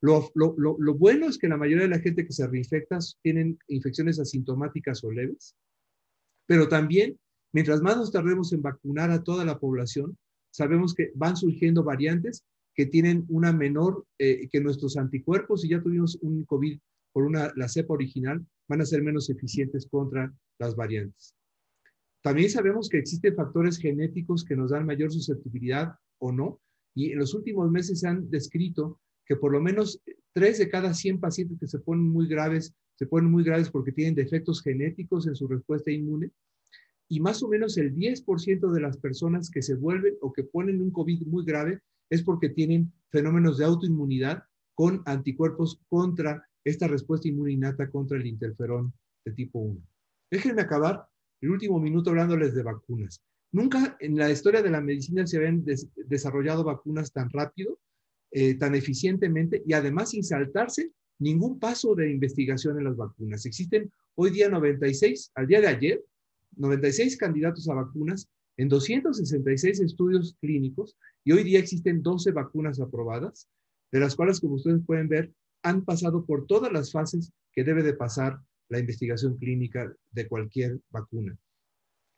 Lo, 0.03 0.31
lo, 0.35 0.95
bueno 0.95 1.29
es 1.29 1.37
que 1.37 1.49
la 1.49 1.59
mayoría 1.59 1.85
de 1.85 1.91
la 1.91 2.01
gente 2.01 2.25
que 2.25 2.33
se 2.33 2.47
reinfecta 2.47 2.99
tienen 3.23 3.59
infecciones 3.69 4.19
asintomáticas 4.19 5.05
o 5.05 5.11
leves, 5.11 5.55
pero 6.47 6.69
también, 6.69 7.19
mientras 7.53 7.83
más 7.83 7.97
nos 7.97 8.11
tardemos 8.11 8.53
en 8.53 8.63
vacunar 8.63 9.11
a 9.11 9.23
toda 9.23 9.45
la 9.45 9.59
población, 9.59 10.17
sabemos 10.51 10.95
que 10.95 11.13
van 11.15 11.37
surgiendo 11.37 11.85
variantes 11.85 12.45
que 12.81 12.87
tienen 12.87 13.27
una 13.29 13.53
menor, 13.53 14.07
eh, 14.19 14.49
que 14.51 14.59
nuestros 14.59 14.97
anticuerpos, 14.97 15.61
si 15.61 15.69
ya 15.69 15.83
tuvimos 15.83 16.17
un 16.23 16.47
COVID 16.47 16.79
por 17.13 17.25
una, 17.25 17.53
la 17.55 17.69
cepa 17.69 17.93
original, 17.93 18.43
van 18.71 18.81
a 18.81 18.87
ser 18.87 19.03
menos 19.03 19.29
eficientes 19.29 19.87
contra 19.87 20.33
las 20.59 20.75
variantes. 20.75 21.35
También 22.23 22.49
sabemos 22.49 22.89
que 22.89 22.97
existen 22.97 23.35
factores 23.35 23.77
genéticos 23.77 24.47
que 24.47 24.57
nos 24.57 24.71
dan 24.71 24.87
mayor 24.87 25.13
susceptibilidad 25.13 25.93
o 26.21 26.33
no, 26.33 26.59
y 26.95 27.13
en 27.13 27.19
los 27.19 27.35
últimos 27.35 27.71
meses 27.71 28.01
se 28.01 28.09
han 28.09 28.31
descrito 28.31 28.99
que 29.27 29.37
por 29.37 29.53
lo 29.53 29.61
menos 29.61 30.01
3 30.33 30.57
de 30.57 30.71
cada 30.71 30.95
100 30.95 31.21
pacientes 31.21 31.59
que 31.61 31.67
se 31.67 31.81
ponen 31.81 32.09
muy 32.09 32.29
graves, 32.29 32.73
se 32.95 33.05
ponen 33.05 33.31
muy 33.31 33.45
graves 33.45 33.69
porque 33.69 33.93
tienen 33.93 34.15
defectos 34.15 34.63
genéticos 34.63 35.27
en 35.27 35.35
su 35.35 35.47
respuesta 35.47 35.91
inmune. 35.91 36.31
Y 37.11 37.21
más 37.21 37.43
o 37.43 37.49
menos 37.49 37.77
el 37.77 37.95
10% 37.95 38.73
de 38.73 38.81
las 38.81 38.97
personas 38.97 39.51
que 39.51 39.61
se 39.61 39.75
vuelven 39.75 40.15
o 40.23 40.33
que 40.33 40.45
ponen 40.45 40.81
un 40.81 40.91
COVID 40.91 41.27
muy 41.27 41.45
grave 41.45 41.83
es 42.11 42.23
porque 42.23 42.51
tienen 42.51 42.93
fenómenos 43.11 43.59
de 43.59 43.65
autoinmunidad 43.65 44.45
con 44.75 45.03
anticuerpos 45.07 45.81
contra 45.89 46.47
esta 46.65 46.87
respuesta 46.87 47.29
inmune 47.29 47.53
innata 47.53 47.91
contra 47.91 48.19
el 48.19 48.27
interferón 48.27 48.93
de 49.25 49.33
tipo 49.33 49.61
1. 49.61 49.81
Déjenme 50.31 50.63
acabar 50.63 51.07
el 51.41 51.51
último 51.51 51.81
minuto 51.81 52.11
hablándoles 52.11 52.55
de 52.55 52.63
vacunas. 52.63 53.23
Nunca 53.53 53.97
en 54.01 54.17
la 54.17 54.31
historia 54.31 54.63
de 54.63 54.71
la 54.71 54.81
medicina 54.81 55.27
se 55.27 55.39
habían 55.39 55.65
desarrollado 56.07 56.65
vacunas 56.65 57.13
tan 57.13 57.31
rápido 57.31 57.79
eh, 58.33 58.55
tan 58.55 58.77
eficientemente 58.77 59.61
y 59.67 59.73
además 59.73 60.11
sin 60.11 60.23
saltarse 60.23 60.93
ningún 61.19 61.59
paso 61.59 61.97
de 61.97 62.13
investigación 62.13 62.79
en 62.79 62.85
las 62.85 62.97
vacunas. 62.97 63.45
Existen 63.45 63.91
hoy 64.15 64.31
día 64.31 64.49
96, 64.49 65.33
al 65.35 65.49
día 65.49 65.61
de 65.61 65.67
ayer, 65.67 66.05
96 66.57 67.17
candidatos 67.17 67.69
a 67.69 67.75
vacunas 67.75 68.29
en 68.61 68.69
266 68.69 69.81
estudios 69.81 70.37
clínicos 70.39 70.95
y 71.25 71.33
hoy 71.33 71.45
día 71.45 71.59
existen 71.59 72.03
12 72.03 72.31
vacunas 72.33 72.79
aprobadas, 72.79 73.49
de 73.91 74.01
las 74.01 74.15
cuales, 74.15 74.39
como 74.39 74.57
ustedes 74.57 74.83
pueden 74.85 75.09
ver, 75.09 75.33
han 75.63 75.83
pasado 75.83 76.27
por 76.27 76.47
todas 76.47 76.71
las 76.71 76.93
fases 76.93 77.33
que 77.55 77.65
debe 77.65 77.83
de 77.83 77.95
pasar 77.95 78.39
la 78.69 78.79
investigación 78.79 79.39
clínica 79.39 79.91
de 80.11 80.29
cualquier 80.29 80.79
vacuna. 80.91 81.39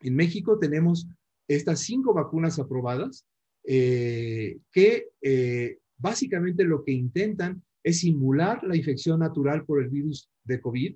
En 0.01 0.17
México 0.17 0.59
tenemos 0.59 1.07
estas 1.47 1.79
cinco 1.79 2.13
vacunas 2.13 2.59
aprobadas 2.59 3.25
eh, 3.65 4.57
que 4.69 5.11
eh, 5.21 5.77
básicamente 5.97 6.65
lo 6.65 6.83
que 6.83 6.91
intentan 6.91 7.63
es 7.83 8.01
simular 8.01 8.61
la 8.65 8.75
infección 8.75 9.21
natural 9.21 9.63
por 9.63 9.81
el 9.81 9.87
virus 9.87 10.29
de 10.43 10.59
COVID, 10.59 10.93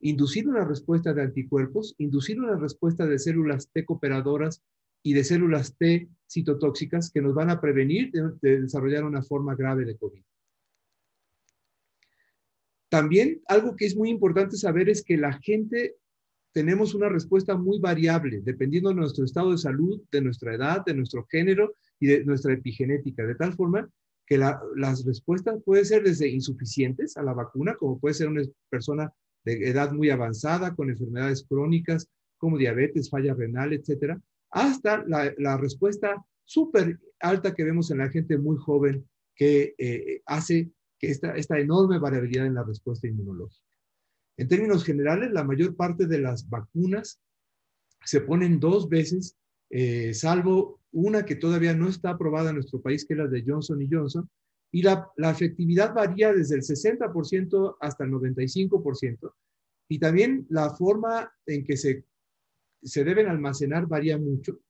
inducir 0.00 0.48
una 0.48 0.64
respuesta 0.64 1.14
de 1.14 1.22
anticuerpos, 1.22 1.94
inducir 1.98 2.40
una 2.40 2.56
respuesta 2.56 3.06
de 3.06 3.20
células 3.20 3.68
T 3.72 3.84
cooperadoras 3.84 4.64
y 5.02 5.14
de 5.14 5.24
células 5.24 5.76
T 5.76 6.08
citotóxicas 6.28 7.10
que 7.10 7.22
nos 7.22 7.34
van 7.34 7.50
a 7.50 7.60
prevenir 7.60 8.12
de, 8.12 8.60
desarrollar 8.60 9.04
una 9.04 9.22
forma 9.22 9.54
grave 9.54 9.84
de 9.84 9.96
COVID. 9.96 10.22
También 12.88 13.40
algo 13.46 13.76
que 13.76 13.86
es 13.86 13.96
muy 13.96 14.10
importante 14.10 14.56
saber 14.56 14.88
es 14.88 15.02
que 15.02 15.16
la 15.16 15.32
gente 15.32 15.96
tenemos 16.52 16.94
una 16.94 17.08
respuesta 17.08 17.56
muy 17.56 17.78
variable, 17.78 18.40
dependiendo 18.42 18.90
de 18.90 18.96
nuestro 18.96 19.24
estado 19.24 19.52
de 19.52 19.58
salud, 19.58 20.02
de 20.10 20.20
nuestra 20.20 20.54
edad, 20.54 20.84
de 20.84 20.94
nuestro 20.94 21.24
género 21.26 21.74
y 22.00 22.08
de 22.08 22.24
nuestra 22.24 22.52
epigenética, 22.52 23.24
de 23.24 23.36
tal 23.36 23.54
forma 23.54 23.88
que 24.26 24.38
las 24.38 25.04
respuestas 25.04 25.60
pueden 25.64 25.84
ser 25.84 26.02
desde 26.04 26.28
insuficientes 26.28 27.16
a 27.16 27.22
la 27.22 27.32
vacuna, 27.32 27.74
como 27.74 27.98
puede 27.98 28.14
ser 28.14 28.28
una 28.28 28.42
persona 28.68 29.12
de 29.44 29.68
edad 29.68 29.92
muy 29.92 30.10
avanzada 30.10 30.74
con 30.74 30.90
enfermedades 30.90 31.44
crónicas 31.48 32.08
como 32.38 32.56
diabetes, 32.56 33.10
falla 33.10 33.34
renal, 33.34 33.72
etcétera, 33.72 34.20
hasta 34.50 35.04
la, 35.06 35.56
respuesta 35.56 36.24
súper 36.44 36.98
alta 37.20 37.54
que 37.54 37.64
vemos 37.64 37.90
en 37.90 37.98
la 37.98 38.10
gente 38.10 38.38
muy 38.38 38.56
joven 38.56 39.08
que 39.34 39.74
eh, 39.78 40.22
hace 40.26 40.70
que 40.98 41.08
esta, 41.08 41.34
esta 41.34 41.58
enorme 41.58 41.98
variabilidad 41.98 42.46
en 42.46 42.54
la 42.54 42.64
respuesta 42.64 43.08
inmunológica. 43.08 43.64
En 44.36 44.48
términos 44.48 44.84
generales, 44.84 45.30
la 45.32 45.44
mayor 45.44 45.76
parte 45.76 46.06
de 46.06 46.18
las 46.18 46.48
vacunas 46.48 47.20
se 48.04 48.20
ponen 48.20 48.60
dos 48.60 48.88
veces, 48.88 49.36
eh, 49.70 50.14
salvo 50.14 50.80
una 50.92 51.24
que 51.24 51.36
todavía 51.36 51.74
no 51.74 51.88
está 51.88 52.10
aprobada 52.10 52.50
en 52.50 52.56
nuestro 52.56 52.80
país, 52.80 53.04
que 53.04 53.14
es 53.14 53.18
la 53.18 53.26
de 53.26 53.44
Johnson 53.46 53.80
y 53.80 53.88
Johnson, 53.90 54.28
y 54.72 54.82
la, 54.82 55.08
la 55.16 55.30
efectividad 55.30 55.94
varía 55.94 56.32
desde 56.32 56.56
el 56.56 56.62
60% 56.62 57.76
hasta 57.80 58.04
el 58.04 58.10
95%, 58.10 59.32
y 59.88 59.98
también 59.98 60.46
la 60.48 60.70
forma 60.70 61.32
en 61.46 61.64
que 61.64 61.76
se, 61.76 62.04
se 62.82 63.04
deben 63.04 63.26
almacenar 63.26 63.86
varía 63.86 64.18
mucho. 64.18 64.60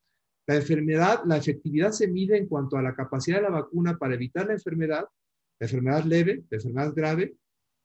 La 0.47 0.57
enfermedad, 0.57 1.21
la 1.27 1.37
efectividad 1.37 1.93
se 1.93 2.09
mide 2.09 2.37
en 2.37 2.47
cuanto 2.47 2.77
a 2.77 2.83
la 2.83 2.95
capacidad 2.95 3.37
de 3.37 3.43
la 3.43 3.51
vacuna 3.51 3.97
para 3.99 4.15
evitar 4.15 4.47
la 4.47 4.55
enfermedad, 4.55 5.05
la 5.59 5.67
enfermedad 5.67 6.05
leve, 6.05 6.45
la 6.51 6.57
enfermedad 6.57 6.95
grave, 6.95 7.37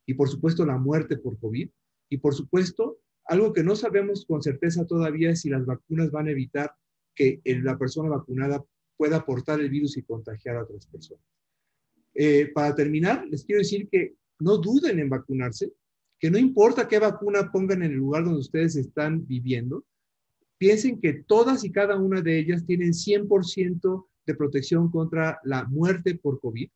y 0.08 0.14
por 0.14 0.30
supuesto 0.30 0.66
la 0.66 0.78
muerte 0.78 1.18
por 1.18 1.38
COVID, 1.40 1.70
y 2.10 2.18
por 2.18 2.34
supuesto, 2.34 3.00
algo 3.26 3.54
que 3.54 3.64
no 3.64 3.76
sabemos 3.76 4.26
con 4.26 4.42
certeza 4.42 4.86
todavía 4.86 5.32
es 5.32 5.42
si 5.42 5.50
las 5.50 5.66
vacunas 5.66 6.12
van 6.12 6.28
a 6.28 6.32
evitar 6.32 6.76
que 7.16 7.42
la 7.44 7.78
persona 7.78 8.10
vacunada 8.10 8.64
pueda 8.98 9.18
aportar 9.18 9.60
el 9.60 9.70
virus 9.70 9.98
y 9.98 10.04
contagiar 10.04 10.58
a 10.58 10.64
otras 10.64 10.86
personas. 10.88 11.24
Eh, 12.14 12.52
para 12.54 12.76
terminar, 12.76 13.26
les 13.28 13.44
quiero 13.44 13.60
decir 13.60 13.90
que 13.90 14.16
no 14.40 14.58
duden 14.58 15.00
en 15.00 15.10
vacunarse, 15.10 15.74
que 16.20 16.30
no 16.30 16.38
importa 16.38 16.88
qué 16.88 17.00
vacuna 17.00 17.52
pongan 17.52 17.84
en 17.84 17.92
el 17.92 17.98
lugar 17.98 18.24
donde 18.24 18.40
ustedes 18.40 18.76
están 18.76 19.26
viviendo, 19.28 19.86
piensen 20.58 21.00
que 21.00 21.14
todas 21.14 21.64
y 21.64 21.72
cada 21.72 21.98
una 21.98 22.22
de 22.22 22.40
ellas 22.40 22.66
tienen 22.66 22.92
100% 22.92 24.08
de 24.26 24.36
protección 24.36 24.90
contra 24.90 25.40
la 25.44 25.66
muerte 25.66 26.16
por 26.16 26.40
COVID 26.40 26.70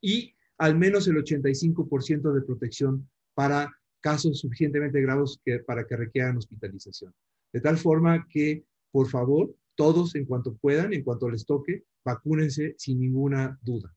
y 0.00 0.34
al 0.58 0.76
menos 0.76 1.06
el 1.08 1.16
85% 1.16 2.32
de 2.32 2.42
protección 2.42 3.08
para 3.34 3.72
casos 4.00 4.40
suficientemente 4.40 5.00
graves 5.00 5.40
para 5.66 5.86
que 5.86 5.96
requieran 5.96 6.36
hospitalización. 6.36 7.14
De 7.52 7.60
tal 7.60 7.78
forma 7.78 8.26
que 8.28 8.64
por 8.90 9.08
favor, 9.08 9.54
todos 9.74 10.14
en 10.14 10.24
cuanto 10.24 10.56
puedan, 10.56 10.92
en 10.92 11.04
cuanto 11.04 11.30
les 11.30 11.46
toque, 11.46 11.84
vacúnense 12.04 12.74
sin 12.78 12.98
ninguna 13.00 13.58
duda. 13.62 13.94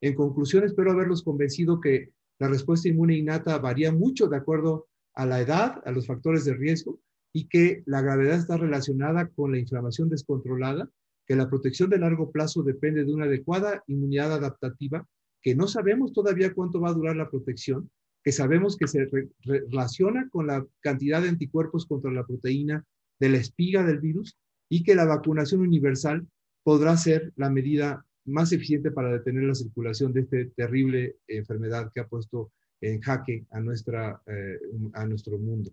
En 0.00 0.14
conclusión, 0.14 0.64
espero 0.64 0.92
haberlos 0.92 1.22
convencido 1.22 1.80
que 1.80 2.12
la 2.38 2.48
respuesta 2.48 2.88
inmune 2.88 3.16
innata 3.16 3.58
varía 3.58 3.90
mucho 3.90 4.28
de 4.28 4.36
acuerdo 4.36 4.86
a 5.14 5.26
la 5.26 5.40
edad, 5.40 5.82
a 5.84 5.90
los 5.90 6.06
factores 6.06 6.44
de 6.44 6.54
riesgo 6.54 7.00
y 7.32 7.48
que 7.48 7.82
la 7.86 8.00
gravedad 8.00 8.38
está 8.38 8.56
relacionada 8.56 9.28
con 9.28 9.52
la 9.52 9.58
inflamación 9.58 10.08
descontrolada, 10.08 10.90
que 11.26 11.36
la 11.36 11.48
protección 11.48 11.90
de 11.90 11.98
largo 11.98 12.30
plazo 12.30 12.62
depende 12.62 13.04
de 13.04 13.12
una 13.12 13.26
adecuada 13.26 13.82
inmunidad 13.86 14.32
adaptativa, 14.32 15.06
que 15.42 15.54
no 15.54 15.68
sabemos 15.68 16.12
todavía 16.12 16.54
cuánto 16.54 16.80
va 16.80 16.90
a 16.90 16.94
durar 16.94 17.16
la 17.16 17.30
protección, 17.30 17.90
que 18.24 18.32
sabemos 18.32 18.76
que 18.76 18.88
se 18.88 19.08
relaciona 19.42 20.28
con 20.30 20.46
la 20.46 20.66
cantidad 20.80 21.22
de 21.22 21.28
anticuerpos 21.28 21.86
contra 21.86 22.10
la 22.10 22.26
proteína 22.26 22.84
de 23.20 23.28
la 23.28 23.38
espiga 23.38 23.84
del 23.84 24.00
virus 24.00 24.36
y 24.68 24.82
que 24.82 24.94
la 24.94 25.04
vacunación 25.04 25.60
universal 25.60 26.26
podrá 26.62 26.96
ser 26.96 27.32
la 27.36 27.50
medida 27.50 28.04
más 28.24 28.52
eficiente 28.52 28.90
para 28.90 29.12
detener 29.12 29.44
la 29.44 29.54
circulación 29.54 30.12
de 30.12 30.20
esta 30.20 30.36
terrible 30.56 31.16
enfermedad 31.26 31.90
que 31.92 32.00
ha 32.00 32.06
puesto 32.06 32.52
en 32.80 33.00
jaque 33.00 33.46
a, 33.50 33.60
nuestra, 33.60 34.20
eh, 34.26 34.58
a 34.94 35.06
nuestro 35.06 35.38
mundo. 35.38 35.72